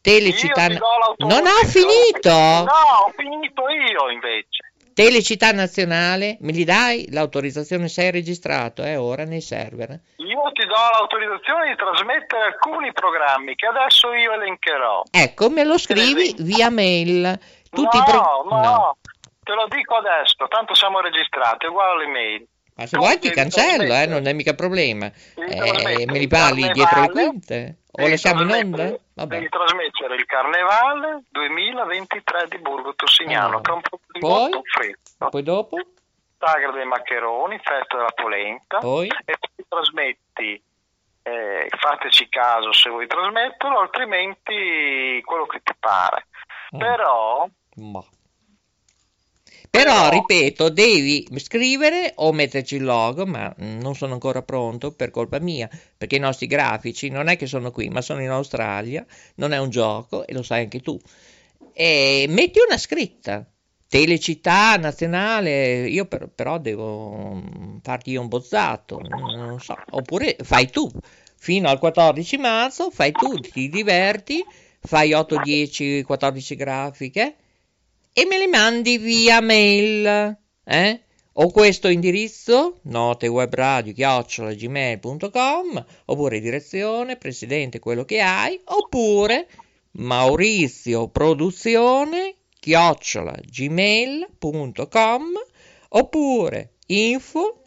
Do 0.00 1.26
Non 1.26 1.46
ho 1.46 1.66
finito! 1.66 2.30
No, 2.30 3.04
ho 3.04 3.12
finito 3.14 3.68
io 3.68 4.08
invece. 4.10 4.67
Telecittà 4.98 5.52
Nazionale, 5.52 6.38
me 6.40 6.50
li 6.50 6.64
dai 6.64 7.06
l'autorizzazione? 7.12 7.86
Sei 7.86 8.10
registrato, 8.10 8.82
è 8.82 8.98
ora 8.98 9.22
nei 9.22 9.40
server. 9.40 9.90
Io 10.16 10.42
ti 10.50 10.66
do 10.66 10.74
l'autorizzazione 10.74 11.68
di 11.70 11.76
trasmettere 11.76 12.46
alcuni 12.46 12.92
programmi 12.92 13.54
che 13.54 13.66
adesso 13.66 14.12
io 14.12 14.32
elencherò. 14.32 15.04
Ecco, 15.08 15.50
me 15.50 15.62
lo 15.62 15.78
scrivi 15.78 16.34
via 16.38 16.68
mail. 16.70 17.38
Tutti 17.70 17.96
no, 17.96 18.02
pro- 18.02 18.44
no, 18.50 18.96
te 19.44 19.52
lo 19.54 19.68
dico 19.68 19.94
adesso, 19.94 20.34
tanto 20.48 20.74
siamo 20.74 20.98
registrati, 20.98 21.66
uguale 21.66 22.02
all'email. 22.02 22.48
Ma 22.74 22.86
se 22.86 22.96
Tu 22.96 22.98
vuoi 23.00 23.18
ti 23.20 23.30
cancello, 23.30 23.94
eh, 23.94 24.06
non 24.06 24.26
è 24.26 24.32
mica 24.32 24.54
problema. 24.54 25.06
Eh, 25.06 26.06
me 26.08 26.18
li 26.18 26.26
parli 26.26 26.72
dietro 26.72 27.02
le 27.02 27.10
quinte? 27.10 27.76
O 27.98 28.02
devi 28.02 28.10
lasciamo 28.10 28.42
in 28.42 28.48
trasmettere- 28.48 28.88
onda? 28.88 28.98
Vabbè. 29.14 29.34
Devi 29.34 29.48
trasmettere 29.48 30.14
il 30.14 30.24
Carnevale 30.26 31.22
2023 31.30 32.46
di 32.48 32.58
Burgo 32.58 32.94
Tossignano, 32.94 33.56
Ah. 33.58 33.60
che 33.60 33.70
è 33.70 33.74
un 33.74 33.80
po' 33.80 34.00
di 34.12 34.18
Poi? 34.20 34.50
freddo. 34.64 35.28
Poi 35.30 35.42
dopo? 35.42 35.76
Sagra 36.38 36.70
dei 36.70 36.84
Maccheroni, 36.84 37.58
Festa 37.58 37.96
della 37.96 38.12
Polenta. 38.14 38.78
Poi? 38.78 39.08
E 39.08 39.36
poi 39.38 39.64
trasmetti, 39.68 40.62
eh, 41.22 41.68
fateci 41.76 42.28
caso 42.28 42.72
se 42.72 42.88
vuoi 42.90 43.08
trasmetterlo, 43.08 43.80
altrimenti 43.80 45.20
quello 45.24 45.46
che 45.46 45.60
ti 45.64 45.74
pare. 45.78 46.26
Mm. 46.76 46.78
Però 46.78 47.48
Ma. 47.76 48.00
Però, 49.78 50.08
ripeto, 50.10 50.70
devi 50.70 51.24
scrivere 51.36 52.12
o 52.16 52.32
metterci 52.32 52.74
il 52.74 52.82
logo, 52.82 53.24
ma 53.26 53.54
non 53.58 53.94
sono 53.94 54.14
ancora 54.14 54.42
pronto 54.42 54.90
per 54.90 55.10
colpa 55.12 55.38
mia, 55.38 55.70
perché 55.96 56.16
i 56.16 56.18
nostri 56.18 56.48
grafici 56.48 57.08
non 57.10 57.28
è 57.28 57.36
che 57.36 57.46
sono 57.46 57.70
qui, 57.70 57.88
ma 57.88 58.00
sono 58.00 58.20
in 58.20 58.30
Australia, 58.30 59.06
non 59.36 59.52
è 59.52 59.58
un 59.58 59.70
gioco 59.70 60.26
e 60.26 60.32
lo 60.32 60.42
sai 60.42 60.62
anche 60.64 60.80
tu. 60.80 60.98
E 61.72 62.26
metti 62.28 62.58
una 62.66 62.76
scritta. 62.76 63.46
Telecittà 63.88 64.76
nazionale, 64.76 65.88
io 65.88 66.06
per- 66.06 66.28
però 66.34 66.58
devo 66.58 67.34
mm, 67.34 67.76
farti 67.82 68.10
io 68.10 68.20
un 68.20 68.28
bozzato, 68.28 68.98
non 69.00 69.60
so, 69.60 69.76
oppure 69.90 70.36
fai 70.42 70.68
tu, 70.70 70.90
fino 71.36 71.68
al 71.68 71.78
14 71.78 72.36
marzo 72.36 72.90
fai 72.90 73.14
tu, 73.14 73.38
ti 73.38 73.68
diverti, 73.68 74.44
fai 74.80 75.12
8, 75.12 75.38
10, 75.38 76.02
14 76.02 76.54
grafiche 76.56 77.36
e 78.18 78.26
me 78.26 78.36
le 78.36 78.48
mandi 78.48 78.98
via 78.98 79.40
mail, 79.40 80.36
eh? 80.64 81.00
O 81.34 81.52
questo 81.52 81.86
indirizzo, 81.86 82.80
notewebradio, 82.82 83.92
chiocciola, 83.92 84.54
gmail.com, 84.54 85.86
oppure 86.06 86.40
direzione, 86.40 87.16
presidente, 87.16 87.78
quello 87.78 88.04
che 88.04 88.18
hai, 88.18 88.60
oppure 88.64 89.46
Maurizio 89.92 91.06
Produzione, 91.10 92.34
gmail.com, 93.48 95.24
oppure 95.90 96.72
info, 96.86 97.62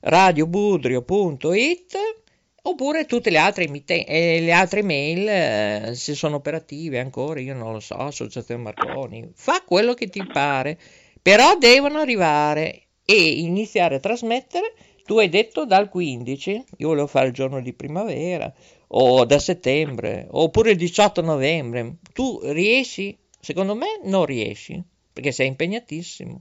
radiobudrio.it, 0.00 2.21
oppure 2.62 3.06
tutte 3.06 3.30
le 3.30 3.38
altre, 3.38 3.64
eh, 3.64 4.40
le 4.40 4.52
altre 4.52 4.82
mail, 4.82 5.28
eh, 5.28 5.94
se 5.94 6.14
sono 6.14 6.36
operative 6.36 7.00
ancora, 7.00 7.40
io 7.40 7.54
non 7.54 7.72
lo 7.72 7.80
so, 7.80 7.96
Associazione 7.96 8.62
Marconi, 8.62 9.30
fa 9.34 9.62
quello 9.66 9.94
che 9.94 10.08
ti 10.08 10.24
pare, 10.24 10.78
però 11.20 11.56
devono 11.56 11.98
arrivare 11.98 12.86
e 13.04 13.40
iniziare 13.40 13.96
a 13.96 14.00
trasmettere, 14.00 14.74
tu 15.04 15.18
hai 15.18 15.28
detto 15.28 15.66
dal 15.66 15.88
15, 15.88 16.64
io 16.76 16.88
volevo 16.88 17.08
fare 17.08 17.26
il 17.28 17.32
giorno 17.32 17.60
di 17.60 17.72
primavera, 17.72 18.52
o 18.94 19.24
da 19.24 19.38
settembre, 19.38 20.26
oppure 20.30 20.72
il 20.72 20.76
18 20.76 21.20
novembre, 21.22 21.96
tu 22.12 22.40
riesci? 22.44 23.18
Secondo 23.40 23.74
me 23.74 23.98
non 24.04 24.24
riesci, 24.24 24.80
perché 25.12 25.32
sei 25.32 25.48
impegnatissimo, 25.48 26.38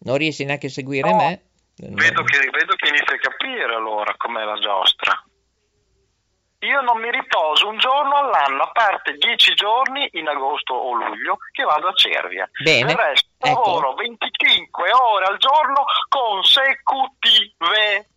non 0.00 0.16
riesci 0.16 0.44
neanche 0.44 0.66
a 0.66 0.70
seguire 0.70 1.10
No. 1.10 1.16
me. 1.16 1.42
vedo 1.76 2.22
che, 2.24 2.38
vedo 2.50 2.74
che 2.76 2.88
inizi 2.88 3.14
a 3.14 3.18
capire 3.18 3.74
allora 3.74 4.14
com'è 4.18 4.44
la 4.44 4.58
giostra. 4.58 5.24
Io 6.62 6.82
non 6.82 7.00
mi 7.00 7.10
riposo 7.10 7.68
un 7.68 7.78
giorno 7.78 8.16
all'anno, 8.16 8.64
a 8.64 8.70
parte 8.70 9.16
10 9.16 9.54
giorni 9.54 10.06
in 10.12 10.28
agosto 10.28 10.74
o 10.74 10.92
luglio 10.92 11.38
che 11.52 11.62
vado 11.64 11.88
a 11.88 11.92
Cervia. 11.94 12.48
Bene, 12.62 12.92
Il 12.92 12.98
resto 12.98 13.28
ecco. 13.38 13.60
lavoro 13.64 13.94
25 13.94 14.90
ore 14.92 15.24
al 15.24 15.38
giorno 15.38 15.84
consecutive. 16.08 18.08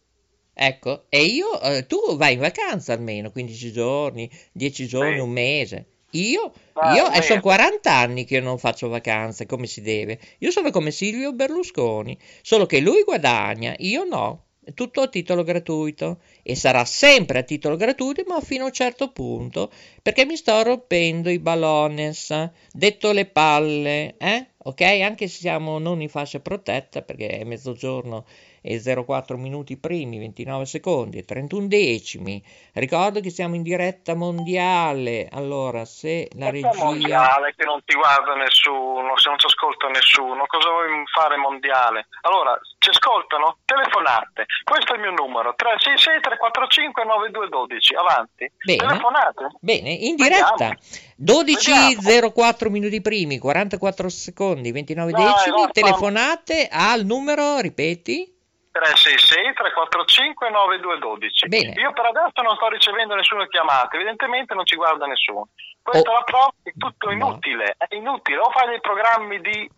Ecco, 0.54 1.06
e 1.10 1.24
io, 1.24 1.60
eh, 1.62 1.88
tu 1.88 2.18
vai 2.18 2.34
in 2.34 2.40
vacanza 2.40 2.92
almeno 2.94 3.32
15 3.32 3.72
giorni, 3.72 4.30
10 4.52 4.88
giorni, 4.88 5.14
Sì. 5.16 5.20
un 5.20 5.30
mese. 5.30 5.86
Io, 6.12 6.52
Ah, 6.74 6.94
io 6.96 7.04
eh, 7.08 7.22
sono 7.22 7.36
mese. 7.36 7.40
40 7.40 7.92
anni 7.94 8.26
che 8.26 8.40
non 8.42 8.58
faccio 8.60 8.90
vacanze 8.90 9.46
come 9.46 9.68
si 9.68 9.82
deve. 9.82 10.20
Io 10.40 10.52
sono 10.52 10.70
come 10.70 10.92
Silvio 10.92 11.32
Berlusconi, 11.34 12.18
solo 12.42 12.66
che 12.66 12.82
lui 12.82 13.04
guadagna, 13.04 13.74
io 13.78 14.04
no. 14.04 14.44
Tutto 14.74 15.02
a 15.02 15.08
titolo 15.08 15.44
gratuito 15.44 16.20
e 16.42 16.56
sarà 16.56 16.84
sempre 16.86 17.40
a 17.40 17.44
titolo 17.44 17.76
gratuito, 17.76 18.24
ma 18.28 18.40
fino 18.42 18.64
a 18.64 18.68
un 18.68 18.72
certo 18.74 19.12
punto, 19.12 19.72
perché 20.02 20.26
mi 20.26 20.36
sto 20.38 20.62
rompendo 20.64 21.30
i 21.30 21.40
ballones, 21.40 22.50
detto 22.72 23.12
le 23.12 23.26
palle, 23.26 24.16
eh? 24.18 24.48
Ok? 24.66 24.82
Anche 24.82 25.28
se 25.28 25.40
siamo 25.40 25.80
non 25.80 26.02
in 26.02 26.10
fascia 26.10 26.40
protetta, 26.40 27.02
perché 27.02 27.28
è 27.40 27.44
mezzogiorno 27.44 28.26
e 28.66 28.82
04 28.82 29.36
minuti 29.38 29.76
primi, 29.76 30.18
29 30.20 30.66
secondi 30.66 31.18
e 31.18 31.26
31 31.26 31.68
decimi. 31.68 32.42
Ricordo 32.72 33.20
che 33.20 33.30
siamo 33.30 33.56
in 33.56 33.62
diretta 33.62 34.16
mondiale. 34.16 35.28
Allora, 35.30 35.84
se 35.84 36.30
la 36.38 36.50
regia 36.50 36.72
mondiale 36.76 37.54
che 37.58 37.66
non 37.66 37.82
ti 37.84 37.94
guarda 37.94 38.36
nessuno, 38.36 39.18
se 39.18 39.28
non 39.28 39.38
ci 39.38 39.48
ascolta 39.48 39.90
nessuno, 39.90 40.46
cosa 40.48 40.70
vuoi 40.70 41.04
fare 41.14 41.36
mondiale? 41.36 42.08
Allora, 42.22 42.58
ci 42.80 42.90
ascoltano? 42.90 43.58
Telefonate. 43.66 44.46
Questo 44.64 44.94
è 44.94 44.96
il 44.96 45.02
mio 45.02 45.12
numero, 45.12 45.54
366 45.56 46.22
345 46.22 47.04
9212. 47.04 47.96
Avanti. 47.96 48.52
Bene. 48.64 48.80
Telefonate. 48.80 49.48
Bene, 49.60 49.90
in 49.92 50.16
diretta. 50.16 50.72
Vediamo. 51.18 51.42
12.04 51.44 52.70
minuti 52.70 53.02
primi, 53.02 53.40
44 53.40 54.10
secondi, 54.10 54.72
29 54.72 55.12
Dai, 55.12 55.24
decimi. 55.24 55.68
Telefonate 55.72 56.70
al 56.72 57.06
numero, 57.06 57.60
ripeti? 57.60 58.33
366 58.74 59.54
345 59.54 60.50
9212. 60.50 61.48
Bene. 61.48 61.74
Io 61.78 61.94
per 61.94 62.06
adesso 62.10 62.42
non 62.42 62.56
sto 62.58 62.68
ricevendo 62.70 63.14
nessuna 63.14 63.46
chiamata, 63.48 63.96
evidentemente 63.96 64.56
non 64.56 64.66
ci 64.66 64.76
guarda 64.76 65.06
nessuno. 65.06 65.50
Questa 65.82 66.10
Oh. 66.10 66.14
è 66.14 66.18
la 66.18 66.24
prova 66.24 66.54
che 66.64 66.72
è 66.72 66.74
tutto 66.78 67.12
inutile, 67.12 67.76
è 67.78 67.94
inutile. 67.96 68.40
O 68.40 68.50
fai 68.50 68.68
dei 68.70 68.82
programmi 68.82 69.40
di 69.42 69.70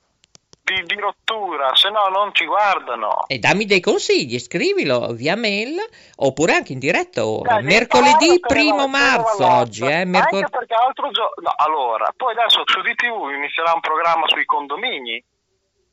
di, 0.66 0.82
di 0.84 1.00
rottura, 1.00 1.76
se 1.76 1.91
no 1.91 2.08
non 2.08 2.34
ci 2.34 2.43
guardano. 2.46 3.26
E 3.28 3.38
dammi 3.38 3.66
dei 3.66 3.80
consigli, 3.82 4.39
scrivilo 4.39 5.14
via 5.14 5.36
mail 5.36 5.76
oppure 6.16 6.54
anche 6.54 6.74
in 6.74 6.80
diretta 6.80 7.24
ora. 7.24 7.56
Dai, 7.56 7.64
Mercoledì 7.64 8.39
primo 8.39 8.88
marzo 8.88 9.46
oggi, 9.46 9.86
eh? 9.86 10.06
Mercol- 10.06 10.39
Anche 10.43 10.50
perché 10.58 10.74
altro 10.74 11.12
giorno... 11.12 11.34
No, 11.43 11.54
allora, 11.56 12.12
poi 12.18 12.32
adesso 12.34 12.64
su 12.66 12.82
DTV 12.82 13.30
inizierà 13.36 13.74
un 13.74 13.80
programma 13.80 14.24
sui 14.28 14.46
condomini. 14.46 15.24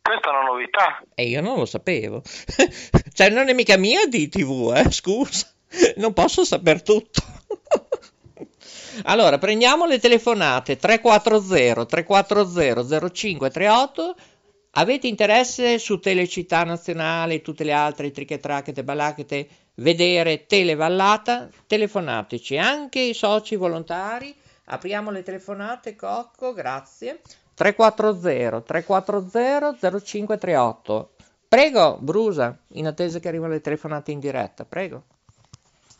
Questa 0.02 0.28
è 0.28 0.30
una 0.30 0.50
novità. 0.50 1.02
E 1.14 1.28
io 1.28 1.40
non 1.40 1.58
lo 1.58 1.64
sapevo. 1.64 2.22
cioè, 3.14 3.30
non 3.30 3.48
è 3.48 3.52
mica 3.52 3.76
mia 3.76 4.04
di 4.06 4.28
TV, 4.28 4.72
eh? 4.74 4.90
Scusa. 4.90 5.46
Non 5.96 6.12
posso 6.12 6.44
saper 6.44 6.82
tutto. 6.82 7.22
allora, 9.04 9.38
prendiamo 9.38 9.86
le 9.86 10.00
telefonate 10.00 10.76
340 10.76 11.86
340 11.86 13.10
0538. 13.12 14.16
Avete 14.72 15.06
interesse 15.06 15.78
su 15.78 16.00
Telecittà 16.00 16.64
Nazionale 16.64 17.34
e 17.34 17.42
tutte 17.42 17.62
le 17.62 17.72
altre 17.72 18.10
trichetrachete 18.10 18.82
balachete 18.82 19.48
vedere 19.74 20.46
Televallata? 20.46 21.48
Telefonateci, 21.66 22.58
anche 22.58 22.98
i 22.98 23.14
soci 23.14 23.54
volontari. 23.54 24.34
Apriamo 24.64 25.10
le 25.10 25.22
telefonate, 25.22 25.94
Cocco, 25.94 26.52
grazie. 26.52 27.20
340 27.54 28.60
340 28.62 30.00
0538. 30.00 31.10
Prego, 31.48 31.98
Brusa, 32.00 32.56
in 32.74 32.86
attesa 32.86 33.18
che 33.18 33.28
arrivino 33.28 33.48
le 33.50 33.60
telefonate 33.60 34.10
in 34.10 34.20
diretta, 34.20 34.64
prego. 34.64 35.02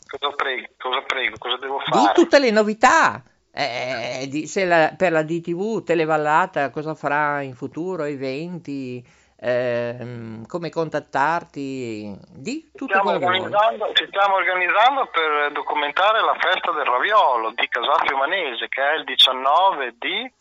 Cosa 0.07 0.33
prego? 0.35 0.67
Cosa 0.77 1.01
prego? 1.01 1.37
Cosa 1.37 1.57
devo 1.57 1.77
Di 1.85 1.91
fare? 1.91 2.13
tutte 2.13 2.39
le 2.39 2.51
novità. 2.51 3.21
eh, 3.55 4.25
di- 4.29 4.49
la- 4.65 4.95
per 4.97 5.11
la 5.11 5.21
DTV, 5.21 5.83
Televallata, 5.83 6.71
cosa 6.71 6.95
farà 6.95 7.41
in 7.43 7.53
futuro, 7.53 8.03
eventi, 8.03 9.05
ehm, 9.39 10.47
come 10.47 10.71
contattarti, 10.71 12.17
di 12.31 12.71
tutto 12.73 12.93
Stiamo 12.97 13.11
organizzando, 13.11 13.91
ci 13.93 14.05
stiamo 14.07 14.35
organizzando 14.35 15.05
per 15.11 15.51
documentare 15.51 16.21
la 16.21 16.35
festa 16.39 16.71
del 16.71 16.85
raviolo 16.85 17.51
di 17.51 17.67
Casal 17.67 18.01
Manese 18.17 18.67
che 18.69 18.81
è 18.81 18.95
il 18.95 19.03
19 19.03 19.95
di 19.99 20.31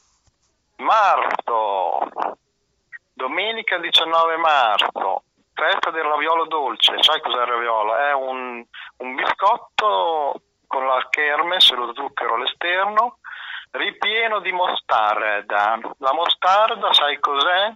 marzo. 0.77 2.09
Domenica 3.15 3.79
19 3.79 4.37
marzo, 4.37 5.23
festa 5.55 5.91
del 5.91 6.03
raviolo 6.05 6.47
dolce. 6.47 6.95
Sai 7.03 7.21
cos'è 7.21 7.41
il 7.43 7.47
raviolo? 7.47 7.97
È 7.97 8.13
un, 8.15 8.65
un 8.97 9.15
biscotto 9.15 10.41
con 10.67 10.87
la 10.87 11.07
kermes 11.11 11.71
e 11.71 11.75
lo 11.77 11.93
zucchero 11.95 12.35
all'esterno, 12.35 13.19
ripieno 13.73 14.41
di 14.41 14.51
mostarda. 14.53 15.79
La 15.99 16.13
mostarda, 16.15 16.93
sai 16.93 17.19
cos'è? 17.21 17.75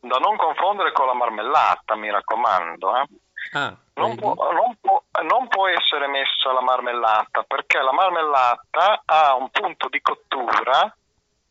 Da 0.00 0.18
non 0.18 0.36
confondere 0.36 0.92
con 0.92 1.06
la 1.06 1.14
marmellata, 1.14 1.96
mi 1.96 2.10
raccomando. 2.10 2.96
Eh? 2.96 3.06
Ah, 3.54 3.74
Non 3.94 4.14
può, 4.14 4.34
non 4.52 4.76
può- 4.80 5.02
non 5.22 5.48
può 5.48 5.66
essere 5.66 6.06
messa 6.06 6.52
la 6.52 6.60
marmellata 6.60 7.42
perché 7.42 7.80
la 7.80 7.92
marmellata 7.92 9.02
ha 9.04 9.34
un 9.34 9.50
punto 9.50 9.88
di 9.88 10.00
cottura 10.00 10.94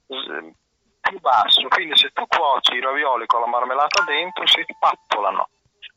più 0.07 1.19
basso, 1.19 1.67
quindi 1.67 1.95
se 1.97 2.11
tu 2.11 2.25
cuoci 2.27 2.75
i 2.75 2.81
ravioli 2.81 3.25
con 3.25 3.41
la 3.41 3.47
marmellata 3.47 4.03
dentro 4.03 4.47
si 4.47 4.63
spappolano. 4.67 5.49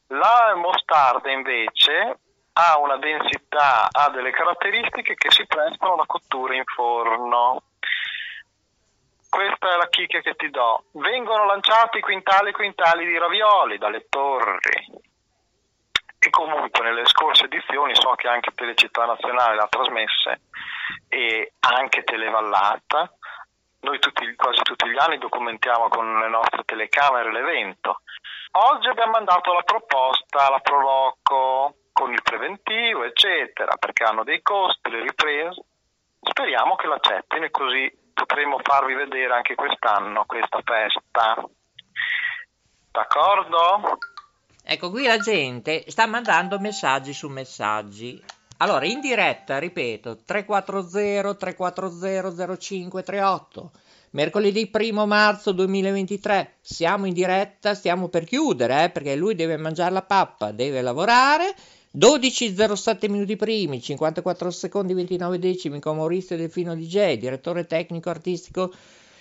La 0.09 0.55
mostarda 0.57 1.31
invece 1.31 2.19
ha 2.53 2.79
una 2.79 2.97
densità, 2.97 3.89
ha 3.91 4.11
delle 4.11 4.31
caratteristiche 4.31 5.15
che 5.15 5.31
si 5.31 5.47
prestano 5.47 5.95
alla 5.95 6.07
cottura 6.07 6.55
in 6.55 6.65
forno. 6.65 7.63
Questa 9.29 9.73
è 9.73 9.77
la 9.77 9.89
chicca 9.89 10.21
che 10.21 10.35
ti 10.35 10.51
do. 10.51 10.85
Vengono 10.93 11.47
lanciati 11.47 12.01
quintali 12.01 12.49
e 12.49 12.53
quintali 12.53 13.07
di 13.07 13.17
ravioli 13.17 13.79
dalle 13.79 14.07
torri. 14.09 15.09
E 16.19 16.29
comunque 16.31 16.85
nelle 16.85 17.07
scorse 17.07 17.45
edizioni 17.45 17.95
so 17.95 18.11
che 18.17 18.29
anche 18.29 18.51
Telecittà 18.55 19.07
Nazionale 19.07 19.55
l'ha 19.55 19.69
trasmesse 19.69 20.41
e 21.09 21.53
anche 21.61 22.03
Televallata. 22.03 23.15
Noi 23.81 23.99
tutti, 23.99 24.35
quasi 24.37 24.61
tutti 24.63 24.89
gli 24.89 24.99
anni 24.99 25.19
documentiamo 25.19 25.89
con 25.89 26.19
le 26.21 26.29
nostre 26.29 26.65
telecamere 26.65 27.33
l'evento. 27.33 28.03
Oggi 28.53 28.89
abbiamo 28.89 29.13
mandato 29.13 29.53
la 29.53 29.63
proposta, 29.63 30.51
la 30.51 30.59
Proloco, 30.61 31.77
con 31.93 32.13
il 32.13 32.23
preventivo, 32.23 33.05
eccetera, 33.05 33.77
perché 33.77 34.05
hanno 34.05 34.25
dei 34.25 34.43
costi, 34.43 34.91
le 34.91 35.01
riprese. 35.01 35.65
Speriamo 36.21 36.77
che 36.77 36.87
l'accettino 36.87 37.45
e 37.45 37.51
così 37.51 37.91
potremo 38.13 38.59
farvi 38.63 38.95
vedere 38.95 39.33
anche 39.35 39.55
quest'anno 39.55 40.25
questa 40.27 40.61
festa. 40.63 41.43
D'accordo? 42.91 43.99
Ecco, 44.65 44.91
qui 44.91 45.07
la 45.07 45.19
gente 45.19 45.85
sta 45.91 46.07
mandando 46.07 46.59
messaggi 46.59 47.13
su 47.13 47.29
messaggi. 47.29 48.23
Allora, 48.63 48.85
in 48.85 49.01
diretta, 49.01 49.59
ripeto, 49.59 50.19
340 50.25 51.35
340 51.35 52.57
0538. 52.59 53.71
Mercoledì 54.11 54.71
1 54.73 55.07
marzo 55.07 55.53
2023. 55.53 56.57
Siamo 56.61 57.07
in 57.07 57.15
diretta, 57.15 57.75
stiamo 57.75 58.09
per 58.09 58.25
chiudere, 58.25 58.85
eh, 58.85 58.91
perché 58.91 59.17
lui 59.17 59.35
deve 59.35 59.57
mangiare 59.57 59.93
la 59.93 60.03
pappa, 60.03 60.51
deve 60.51 60.83
lavorare. 60.83 61.55
12.07 61.97 63.11
minuti 63.11 63.35
primi, 63.37 63.81
54 63.81 64.51
secondi 64.51 64.95
29 64.95 65.39
decimi 65.39 65.81
con 65.81 65.97
Maurizio 65.97 66.37
Delfino 66.37 66.75
DJ, 66.77 67.15
direttore 67.15 67.67
tecnico 67.67 68.11
artistico, 68.11 68.73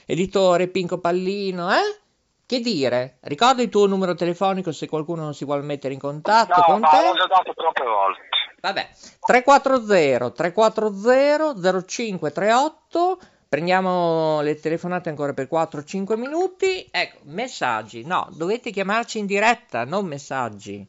editore 0.06 0.68
Pinco 0.68 1.00
Pallino, 1.00 1.72
eh? 1.72 2.00
Che 2.46 2.60
dire? 2.60 3.18
Ricorda 3.22 3.62
il 3.62 3.70
tuo 3.70 3.86
numero 3.88 4.16
telefonico 4.16 4.72
se 4.72 4.88
qualcuno 4.88 5.22
non 5.24 5.34
si 5.36 5.46
vuole 5.46 5.62
mettere 5.64 5.94
in 5.94 6.00
contatto 6.00 6.60
No, 6.60 6.64
con 6.66 6.80
ma 6.80 6.90
te. 6.90 6.98
l'ho 7.06 7.14
già 7.14 7.28
dato 7.28 7.54
troppe 7.56 7.84
volte. 7.84 8.28
Vabbè, 8.62 8.89
340 9.20 10.32
340 10.32 11.86
0538. 11.86 13.20
Prendiamo 13.49 14.41
le 14.41 14.60
telefonate 14.60 15.10
ancora 15.10 15.34
per 15.34 15.47
4-5 15.51 16.18
minuti. 16.18 16.88
Ecco, 16.91 17.20
messaggi. 17.24 18.05
No, 18.05 18.30
dovete 18.32 18.70
chiamarci 18.70 19.20
in 19.20 19.26
diretta, 19.26 19.86
non 19.86 20.05
messaggi. 20.05 20.86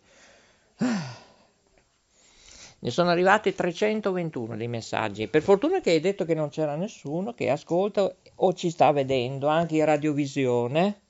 Ne 2.82 2.90
sono 2.90 3.10
arrivati 3.10 3.54
321 3.54 4.56
dei 4.56 4.66
messaggi. 4.66 5.28
Per 5.28 5.42
fortuna 5.42 5.80
che 5.80 5.90
hai 5.90 6.00
detto 6.00 6.24
che 6.24 6.32
non 6.32 6.48
c'era 6.48 6.76
nessuno 6.76 7.34
che 7.34 7.50
ascolta 7.50 8.10
o 8.36 8.54
ci 8.54 8.70
sta 8.70 8.90
vedendo, 8.90 9.48
anche 9.48 9.76
in 9.76 9.84
radiovisione. 9.84 11.00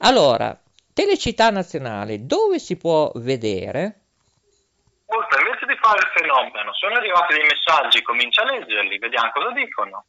Allora, 0.00 0.60
Telecittà 0.92 1.48
Nazionale, 1.48 2.26
dove 2.26 2.58
si 2.58 2.76
può 2.76 3.10
vedere? 3.14 4.00
Ascolta, 5.06 5.36
fare 5.86 6.00
il 6.00 6.10
fenomeno, 6.12 6.74
sono 6.74 6.94
arrivati 6.94 7.34
dei 7.34 7.46
messaggi, 7.46 8.02
comincia 8.02 8.42
a 8.42 8.50
leggerli, 8.50 8.98
vediamo 8.98 9.30
cosa 9.32 9.52
dicono. 9.52 10.04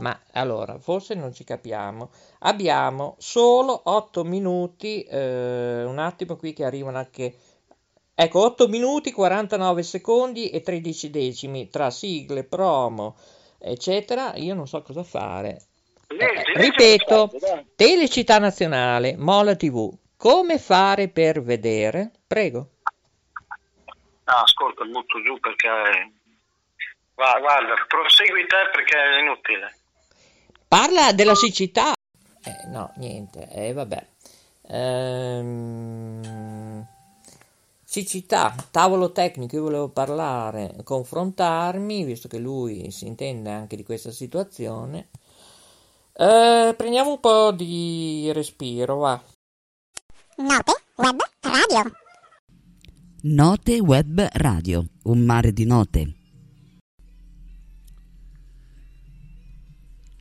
Ma 0.00 0.18
allora, 0.32 0.78
forse 0.78 1.14
non 1.14 1.32
ci 1.32 1.44
capiamo. 1.44 2.10
Abbiamo 2.40 3.16
solo 3.18 3.80
8 3.84 4.24
minuti, 4.24 5.02
eh, 5.02 5.84
un 5.84 5.98
attimo 5.98 6.36
qui 6.36 6.52
che 6.52 6.64
arrivano 6.64 6.98
anche... 6.98 7.34
Ecco, 8.14 8.44
8 8.44 8.68
minuti, 8.68 9.10
49 9.10 9.82
secondi 9.82 10.50
e 10.50 10.60
13 10.60 11.10
decimi 11.10 11.68
tra 11.70 11.90
sigle, 11.90 12.44
promo, 12.44 13.16
eccetera. 13.58 14.34
Io 14.36 14.54
non 14.54 14.66
so 14.66 14.82
cosa 14.82 15.02
fare. 15.02 15.62
Eh, 16.08 16.60
ripeto. 16.60 17.30
Telecittà 17.74 18.38
Nazionale, 18.38 19.16
Mola 19.16 19.56
TV. 19.56 19.90
Come 20.16 20.58
fare 20.58 21.08
per 21.08 21.42
vedere? 21.42 22.10
Prego. 22.26 22.71
Ah, 24.24 24.42
ascolta, 24.42 24.84
butto 24.84 25.22
giù 25.22 25.38
perché... 25.40 25.68
Va, 27.14 27.38
guarda, 27.38 27.74
prosegui 27.88 28.46
te 28.46 28.70
perché 28.72 28.96
è 28.96 29.20
inutile. 29.20 29.76
Parla 30.66 31.12
della 31.12 31.34
siccità. 31.34 31.92
Eh, 32.44 32.66
no, 32.68 32.92
niente, 32.96 33.48
eh, 33.50 33.72
vabbè. 33.72 34.06
Ehm, 34.68 36.22
siccità, 37.84 38.54
tavolo 38.70 39.12
tecnico, 39.12 39.56
io 39.56 39.62
volevo 39.62 39.88
parlare, 39.90 40.76
confrontarmi, 40.82 42.04
visto 42.04 42.28
che 42.28 42.38
lui 42.38 42.90
si 42.90 43.06
intende 43.06 43.50
anche 43.50 43.76
di 43.76 43.84
questa 43.84 44.10
situazione. 44.10 45.10
Eh, 46.14 46.74
prendiamo 46.76 47.10
un 47.10 47.20
po' 47.20 47.52
di 47.52 48.30
respiro, 48.32 48.96
va. 48.96 49.22
Note 50.36 50.82
Web 50.96 51.20
Radio. 51.40 52.01
Note 53.24 53.78
Web 53.78 54.20
Radio, 54.32 54.84
un 55.04 55.20
mare 55.20 55.52
di 55.52 55.64
note. 55.64 56.14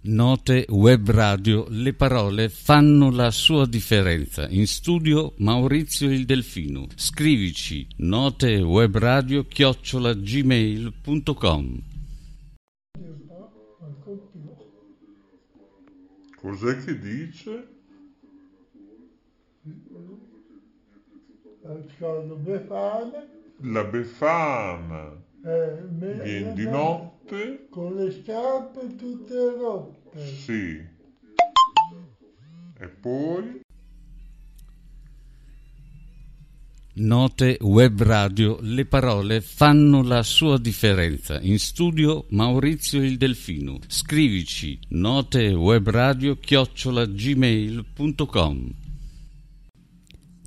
Note 0.02 0.68
Web 0.70 1.10
Radio, 1.10 1.66
le 1.70 1.94
parole 1.96 2.50
fanno 2.50 3.10
la 3.10 3.32
sua 3.32 3.66
differenza. 3.66 4.48
In 4.50 4.68
studio 4.68 5.34
Maurizio 5.38 6.12
il 6.12 6.26
Delfino. 6.26 6.86
Scrivici 6.94 7.88
notewebradio 7.98 9.46
chiocciola 9.46 10.14
gmail.com 10.14 11.82
Cos'è 16.36 16.84
che 16.84 17.00
dice? 17.00 17.81
Ascolto 21.64 22.36
Befana. 22.36 23.28
La 23.62 23.84
Befana. 23.84 25.12
Eh, 25.46 25.84
Viene 26.24 26.54
di 26.54 26.64
notte. 26.66 27.68
Con 27.70 27.96
le 27.96 28.12
scarpe 28.12 28.96
tutte 28.96 29.56
rotte. 29.58 30.26
Sì. 30.26 30.82
E 32.80 32.88
poi? 32.88 33.62
Note 36.94 37.58
web 37.62 38.02
radio, 38.02 38.58
le 38.62 38.86
parole 38.86 39.40
fanno 39.40 40.04
la 40.04 40.24
sua 40.24 40.58
differenza. 40.58 41.40
In 41.40 41.58
studio 41.58 42.26
Maurizio 42.32 43.02
il 43.02 43.18
Delfino. 43.18 43.80
Scrivici 43.88 44.78
notewebradio 44.90 46.36
chiocciola 46.36 47.06
gmail.com 47.06 48.81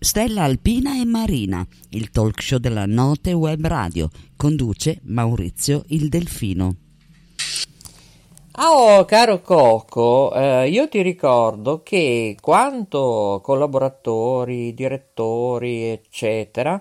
Stella 0.00 0.44
Alpina 0.44 0.96
e 1.00 1.04
Marina, 1.04 1.66
il 1.90 2.12
talk 2.12 2.40
show 2.40 2.58
della 2.58 2.86
Note 2.86 3.32
Web 3.32 3.66
Radio, 3.66 4.08
conduce 4.36 5.00
Maurizio 5.02 5.82
il 5.88 6.08
Delfino. 6.08 6.76
Oh, 8.60 9.04
caro 9.06 9.40
Coco, 9.40 10.32
eh, 10.32 10.68
io 10.68 10.88
ti 10.88 11.02
ricordo 11.02 11.82
che 11.82 12.36
quanto 12.40 13.40
collaboratori, 13.42 14.72
direttori, 14.72 15.86
eccetera, 15.86 16.80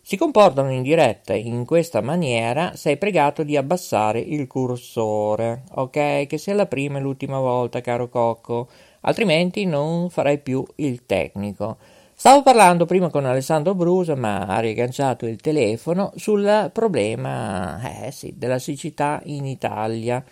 si 0.00 0.16
comportano 0.16 0.72
in 0.72 0.80
diretta 0.80 1.34
in 1.34 1.66
questa 1.66 2.00
maniera, 2.00 2.74
sei 2.76 2.96
pregato 2.96 3.42
di 3.42 3.58
abbassare 3.58 4.20
il 4.20 4.46
cursore, 4.46 5.64
ok? 5.74 6.26
Che 6.26 6.38
sia 6.38 6.54
la 6.54 6.66
prima 6.66 6.96
e 6.96 7.02
l'ultima 7.02 7.38
volta, 7.40 7.82
caro 7.82 8.08
Cocco, 8.08 8.68
altrimenti 9.02 9.66
non 9.66 10.08
farai 10.08 10.38
più 10.38 10.64
il 10.76 11.04
tecnico. 11.04 11.76
Stavo 12.16 12.42
parlando 12.42 12.86
prima 12.86 13.10
con 13.10 13.26
Alessandro 13.26 13.74
Brusa, 13.74 14.14
ma 14.14 14.46
ha 14.46 14.60
riagganciato 14.60 15.26
il 15.26 15.40
telefono 15.40 16.12
sul 16.14 16.70
problema 16.72 18.06
eh, 18.06 18.12
sì, 18.12 18.34
della 18.38 18.60
siccità 18.60 19.20
in 19.24 19.44
Italia. 19.44 20.24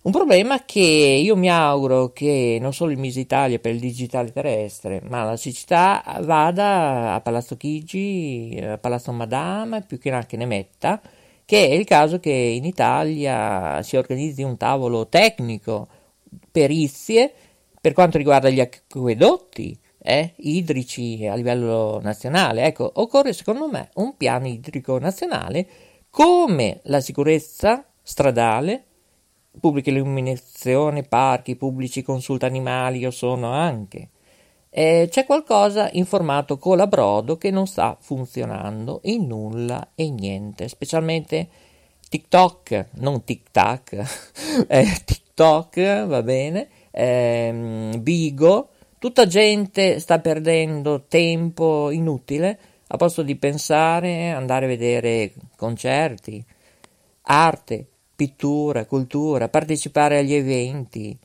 Un 0.00 0.10
problema 0.10 0.64
che 0.64 0.80
io 0.80 1.36
mi 1.36 1.50
auguro 1.50 2.12
che 2.12 2.58
non 2.60 2.72
solo 2.72 2.90
il 2.90 2.98
Miss 2.98 3.16
Italia 3.16 3.58
per 3.58 3.74
il 3.74 3.80
digitale 3.80 4.32
terrestre, 4.32 5.00
ma 5.06 5.24
la 5.24 5.36
siccità 5.36 6.02
vada 6.22 7.14
a 7.14 7.20
Palazzo 7.20 7.56
Chigi, 7.56 8.58
a 8.60 8.78
Palazzo 8.78 9.12
Madama, 9.12 9.82
più 9.82 9.98
che 9.98 10.10
anche 10.10 10.36
ne 10.36 10.46
metta, 10.46 11.00
che 11.44 11.68
è 11.68 11.72
il 11.74 11.84
caso 11.84 12.18
che 12.18 12.30
in 12.30 12.64
Italia 12.64 13.82
si 13.82 13.96
organizzi 13.96 14.42
un 14.42 14.56
tavolo 14.56 15.06
tecnico, 15.06 15.86
perizie, 16.50 17.30
per 17.80 17.92
quanto 17.92 18.16
riguarda 18.18 18.48
gli 18.48 18.60
acquedotti 18.60 19.78
eh, 20.08 20.32
idrici 20.36 21.26
a 21.26 21.34
livello 21.34 22.00
nazionale. 22.02 22.64
Ecco, 22.64 22.90
occorre 22.94 23.34
secondo 23.34 23.68
me 23.68 23.90
un 23.96 24.16
piano 24.16 24.46
idrico 24.46 24.98
nazionale 24.98 25.68
come 26.08 26.80
la 26.84 27.00
sicurezza 27.00 27.84
stradale, 28.02 28.84
pubblica 29.60 29.90
illuminazione, 29.90 31.02
parchi 31.02 31.56
pubblici, 31.56 32.00
consulta 32.00 32.46
animali, 32.46 33.00
io 33.00 33.10
sono 33.10 33.52
anche. 33.52 34.08
Eh, 34.70 35.08
c'è 35.10 35.26
qualcosa 35.26 35.90
in 35.92 36.06
formato 36.06 36.56
colabrodo 36.56 37.36
che 37.36 37.50
non 37.50 37.66
sta 37.66 37.94
funzionando 38.00 39.00
in 39.04 39.26
nulla 39.26 39.90
e 39.94 40.08
niente, 40.08 40.68
specialmente 40.68 41.48
TikTok, 42.08 42.86
non 42.92 43.24
TikTok, 43.24 44.64
eh, 44.68 45.02
TikTok 45.04 46.06
va 46.06 46.22
bene, 46.22 46.68
ehm, 46.92 48.02
Bigo, 48.02 48.70
tutta 48.98 49.26
gente 49.26 50.00
sta 50.00 50.18
perdendo 50.18 51.04
tempo 51.06 51.90
inutile 51.90 52.58
a 52.88 52.96
posto 52.96 53.22
di 53.22 53.36
pensare, 53.36 54.30
andare 54.30 54.64
a 54.64 54.68
vedere 54.68 55.32
concerti, 55.56 56.44
arte, 57.22 57.86
pittura, 58.16 58.86
cultura, 58.86 59.48
partecipare 59.48 60.18
agli 60.18 60.32
eventi, 60.32 61.16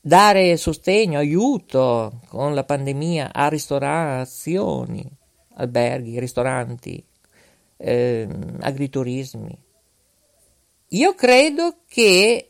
dare 0.00 0.56
sostegno, 0.56 1.18
aiuto 1.18 2.20
con 2.28 2.54
la 2.54 2.64
pandemia 2.64 3.32
a 3.32 3.48
ristorazioni, 3.48 5.06
alberghi, 5.54 6.18
ristoranti, 6.18 7.04
eh, 7.76 8.28
agriturismi. 8.60 9.62
Io 10.92 11.14
credo 11.14 11.80
che 11.86 12.47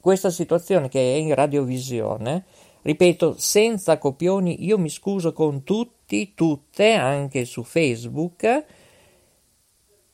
questa 0.00 0.30
situazione 0.30 0.88
che 0.88 1.00
è 1.00 1.16
in 1.16 1.34
radiovisione, 1.34 2.44
ripeto, 2.82 3.34
senza 3.38 3.98
copioni, 3.98 4.64
io 4.64 4.78
mi 4.78 4.88
scuso 4.88 5.32
con 5.32 5.64
tutti, 5.64 6.32
tutte, 6.34 6.92
anche 6.92 7.44
su 7.44 7.62
Facebook, 7.62 8.64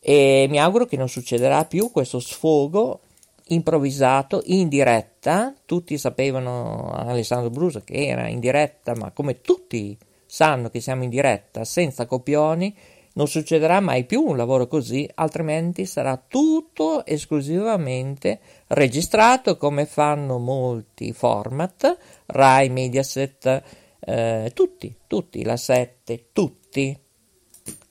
e 0.01 0.47
mi 0.51 0.61
auguro 0.61 0.85
che 0.85 0.97
non 0.97 1.09
succederà 1.09 1.64
più 1.64 1.91
questo 1.91 2.20
sfogo 2.20 3.01
improvvisato 3.49 4.43
in 4.47 4.68
diretta. 4.68 5.55
Tutti 5.64 5.97
sapevano 5.97 6.91
Alessandro 6.91 7.51
Brusa 7.51 7.82
che 7.82 8.07
era 8.07 8.28
in 8.28 8.41
diretta, 8.41 8.95
ma 8.95 9.11
come 9.12 9.41
tutti 9.41 9.97
sanno 10.26 10.68
che 10.68 10.80
siamo 10.80 11.05
in 11.05 11.11
diretta 11.11 11.64
senza 11.64 12.07
copioni, 12.07 12.74
non 13.14 13.28
succederà 13.28 13.80
mai 13.80 14.05
più 14.05 14.22
un 14.22 14.37
lavoro 14.37 14.66
così, 14.66 15.09
altrimenti 15.14 15.87
sarà 15.87 16.20
tutto 16.26 17.07
esclusivamente 17.07 18.41
registrato 18.69 19.57
come 19.57 19.87
fanno 19.87 20.39
molti 20.39 21.12
format, 21.12 21.97
Rai, 22.27 22.69
Mediaset, 22.69 23.62
eh, 24.01 24.51
tutti, 24.55 24.95
tutti, 25.07 25.43
la 25.45 25.57
7, 25.57 26.29
tutti. 26.33 26.99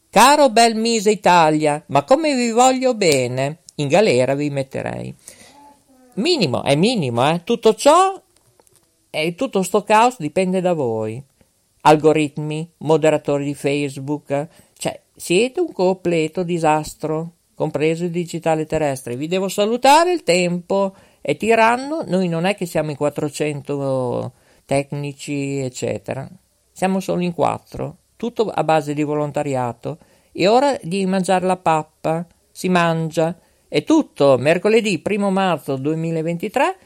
Caro 0.10 0.50
bel 0.50 0.76
Mise 0.76 1.12
Italia, 1.12 1.84
ma 1.88 2.04
come 2.04 2.36
vi 2.36 2.52
voglio 2.52 2.94
bene, 2.94 3.60
in 3.76 3.88
galera 3.88 4.36
vi 4.36 4.50
metterei. 4.50 5.16
Minimo, 6.16 6.64
è 6.64 6.76
minimo, 6.76 7.28
eh? 7.28 7.44
Tutto 7.44 7.74
ciò 7.74 8.22
e 9.10 9.36
tutto 9.36 9.64
sto 9.64 9.84
caos 9.84 10.18
dipende 10.20 10.62
da 10.62 10.74
voi. 10.74 11.24
Algoritmi, 11.82 12.72
moderatori 12.78 13.46
di 13.46 13.56
Facebook, 13.56 14.48
cioè 14.78 15.02
siete 15.16 15.60
un 15.60 15.72
completo 15.72 16.44
disastro, 16.44 17.32
compreso 17.56 18.04
il 18.04 18.12
digitale 18.12 18.66
terrestre. 18.66 19.16
Vi 19.16 19.28
devo 19.28 19.48
salutare, 19.48 20.14
il 20.14 20.24
tempo 20.24 20.96
è 21.22 21.38
tiranno, 21.38 22.04
noi 22.06 22.28
non 22.28 22.46
è 22.46 22.56
che 22.56 22.66
siamo 22.66 22.90
in 22.90 22.98
400 22.98 24.34
tecnici, 24.66 25.60
eccetera. 25.60 26.30
Siamo 26.72 27.00
solo 27.00 27.22
in 27.22 27.34
4 27.34 27.98
tutto 28.16 28.50
a 28.50 28.64
base 28.64 28.94
di 28.94 29.04
volontariato. 29.04 29.98
È 30.32 30.48
ora 30.48 30.78
di 30.82 31.06
mangiare 31.06 31.46
la 31.46 31.58
pappa, 31.58 32.26
si 32.52 32.70
mangia. 32.70 33.38
È 33.68 33.84
tutto, 33.84 34.38
mercoledì 34.38 35.02
1 35.04 35.30
marzo 35.30 35.76
2023. 35.76 36.78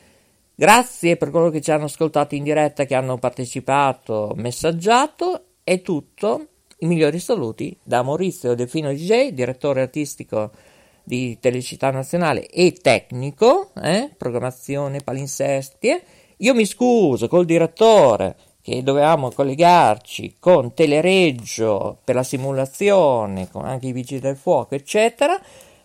Grazie 0.56 1.16
per 1.16 1.30
coloro 1.30 1.52
che 1.52 1.62
ci 1.62 1.70
hanno 1.70 1.86
ascoltato 1.86 2.34
in 2.34 2.42
diretta, 2.44 2.86
che 2.86 2.96
hanno 2.96 3.20
partecipato, 3.20 4.34
messaggiato. 4.36 5.44
È 5.64 5.82
tutto. 5.82 6.48
I 6.80 6.86
migliori 6.86 7.18
saluti 7.18 7.76
da 7.82 8.04
Maurizio 8.04 8.54
Delfino 8.54 8.94
DJ, 8.94 9.30
direttore 9.30 9.82
artistico 9.82 10.52
di 11.04 11.40
Telecittà 11.40 11.90
Nazionale 11.90 12.46
e 12.46 12.72
tecnico, 12.74 13.72
eh? 13.82 14.12
programmazione 14.16 15.00
palinsestie. 15.00 16.04
Io 16.38 16.54
mi 16.54 16.68
scuso 16.68 17.28
col 17.28 17.46
direttore 17.46 18.36
che 18.62 18.84
dovevamo 18.84 19.32
collegarci 19.32 20.36
con 20.38 20.76
Telereggio 20.76 21.98
per 22.04 22.14
la 22.14 22.22
simulazione, 22.22 23.50
con 23.50 23.66
anche 23.66 23.88
i 23.88 23.92
vigili 23.92 24.20
del 24.20 24.36
fuoco, 24.36 24.76
eccetera, 24.76 25.42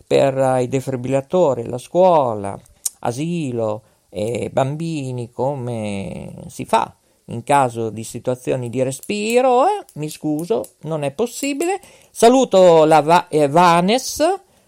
per 0.07 0.61
i 0.61 0.69
defibrillatori, 0.69 1.69
la 1.69 1.79
scuola, 1.79 2.61
asilo 2.99 3.83
e 4.11 4.51
bambini, 4.53 5.31
come 5.31 6.35
si 6.49 6.67
fa 6.67 6.95
in 7.27 7.43
caso 7.45 7.91
di 7.91 8.05
situazioni 8.05 8.69
di 8.71 8.83
respiro, 8.83 9.65
eh, 9.65 9.85
mi 9.95 10.09
scuso, 10.09 10.75
non 10.83 11.03
è 11.05 11.13
possibile. 11.13 11.81
Saluto 12.11 12.85
la 12.85 13.01
Va- 13.01 13.29
eh, 13.29 13.49
Vanes, 13.49 14.23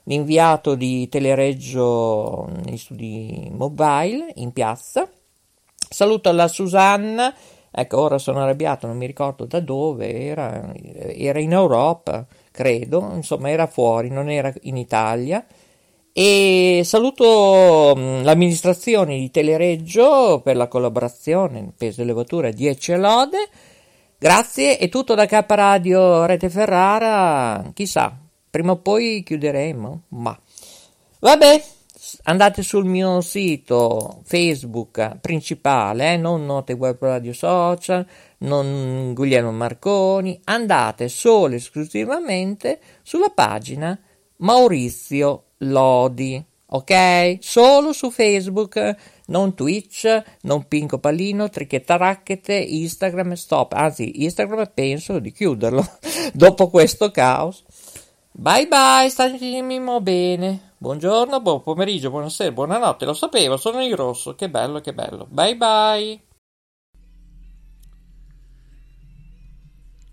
l'inviato 0.05 0.75
di 0.75 1.09
Telereggio 1.09 2.49
negli 2.65 2.77
studi 2.77 3.49
mobile 3.53 4.33
in 4.37 4.53
piazza 4.53 5.09
Saluto 5.95 6.33
la 6.33 6.49
Susanna, 6.49 7.33
ecco 7.71 8.01
ora 8.01 8.19
sono 8.19 8.41
arrabbiato, 8.41 8.89
non 8.89 8.97
mi 8.97 9.07
ricordo 9.07 9.45
da 9.45 9.61
dove 9.61 10.13
era, 10.13 10.73
era 10.75 11.39
in 11.39 11.53
Europa, 11.53 12.27
credo, 12.51 13.13
insomma 13.15 13.49
era 13.51 13.69
fuori, 13.69 14.09
non 14.09 14.29
era 14.29 14.53
in 14.63 14.77
Italia. 14.77 15.47
E 16.17 16.83
saluto 16.85 17.93
mm, 17.99 18.23
l'amministrazione 18.23 19.19
di 19.19 19.33
Telereggio 19.33 20.41
per 20.45 20.55
la 20.55 20.69
collaborazione, 20.69 21.73
peso 21.77 22.03
e 22.03 22.05
levatura 22.05 22.53
10 22.53 22.95
lode. 22.95 23.49
Grazie, 24.17 24.79
è 24.79 24.89
tutto 24.89 25.17
da 25.17 25.27
K 25.27 25.45
Radio 25.49 26.25
Rete 26.25 26.51
Ferrara, 26.51 27.69
chissà, 27.75 28.17
prima 28.49 28.71
o 28.71 28.77
poi 28.77 29.25
chiuderemo, 29.27 30.03
ma 30.11 30.39
vabbè, 31.19 31.65
andate 32.23 32.63
sul 32.63 32.85
mio 32.85 33.21
sito 33.21 34.21
Facebook 34.23 35.17
principale, 35.21 36.13
eh, 36.13 36.17
non 36.17 36.47
Note 36.47 36.75
Web 36.75 36.99
Radio 37.01 37.33
Social, 37.33 38.07
non 38.39 39.15
Guglielmo 39.15 39.51
Marconi, 39.51 40.41
andate 40.45 41.09
solo 41.09 41.55
e 41.55 41.57
esclusivamente 41.57 42.79
sulla 43.03 43.31
pagina 43.31 43.99
Maurizio 44.45 45.45
Lodi, 45.59 46.43
ok? 46.67 47.39
Solo 47.41 47.95
su 47.95 48.11
Facebook, 48.11 48.97
non 49.27 49.55
Twitch, 49.55 50.23
non 50.43 50.69
Pinco 50.69 50.99
Pallino, 50.99 51.49
Trichetta 51.49 51.97
Racchete, 51.97 52.53
Instagram, 52.55 53.33
stop. 53.33 53.73
Anzi, 53.73 54.23
Instagram 54.23 54.71
penso 54.75 55.19
di 55.19 55.33
chiuderlo 55.33 55.83
dopo 56.35 56.69
questo 56.69 57.11
caos. 57.11 57.65
Bye 58.33 58.67
bye, 58.67 59.09
statemi 59.09 59.81
bene. 60.03 60.73
Buongiorno, 60.77 61.41
buon 61.41 61.63
pomeriggio, 61.63 62.11
buonasera, 62.11 62.53
buonanotte, 62.53 63.07
lo 63.07 63.15
sapevo, 63.15 63.57
sono 63.57 63.83
in 63.83 63.97
rosso, 63.97 64.35
che 64.35 64.51
bello, 64.51 64.81
che 64.81 64.93
bello. 64.93 65.27
Bye 65.31 65.57
bye. 65.57 66.34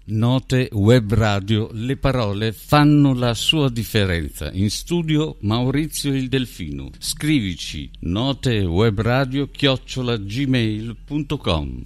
Note 0.04 0.70
web 0.72 1.14
radio, 1.14 1.70
le 1.74 1.95
parole 1.95 2.52
fanno 2.52 3.14
la 3.14 3.34
sua 3.34 3.70
differenza. 3.70 4.52
In 4.52 4.70
studio 4.70 5.38
Maurizio 5.41 6.14
il 6.14 6.28
Delfino. 6.28 6.89
Scrivici 6.97 7.89
notewebradio 7.99 9.47
chiocciola 9.47 10.18
gmail.com 10.18 11.86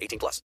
18 0.00 0.18
plus. 0.18 0.42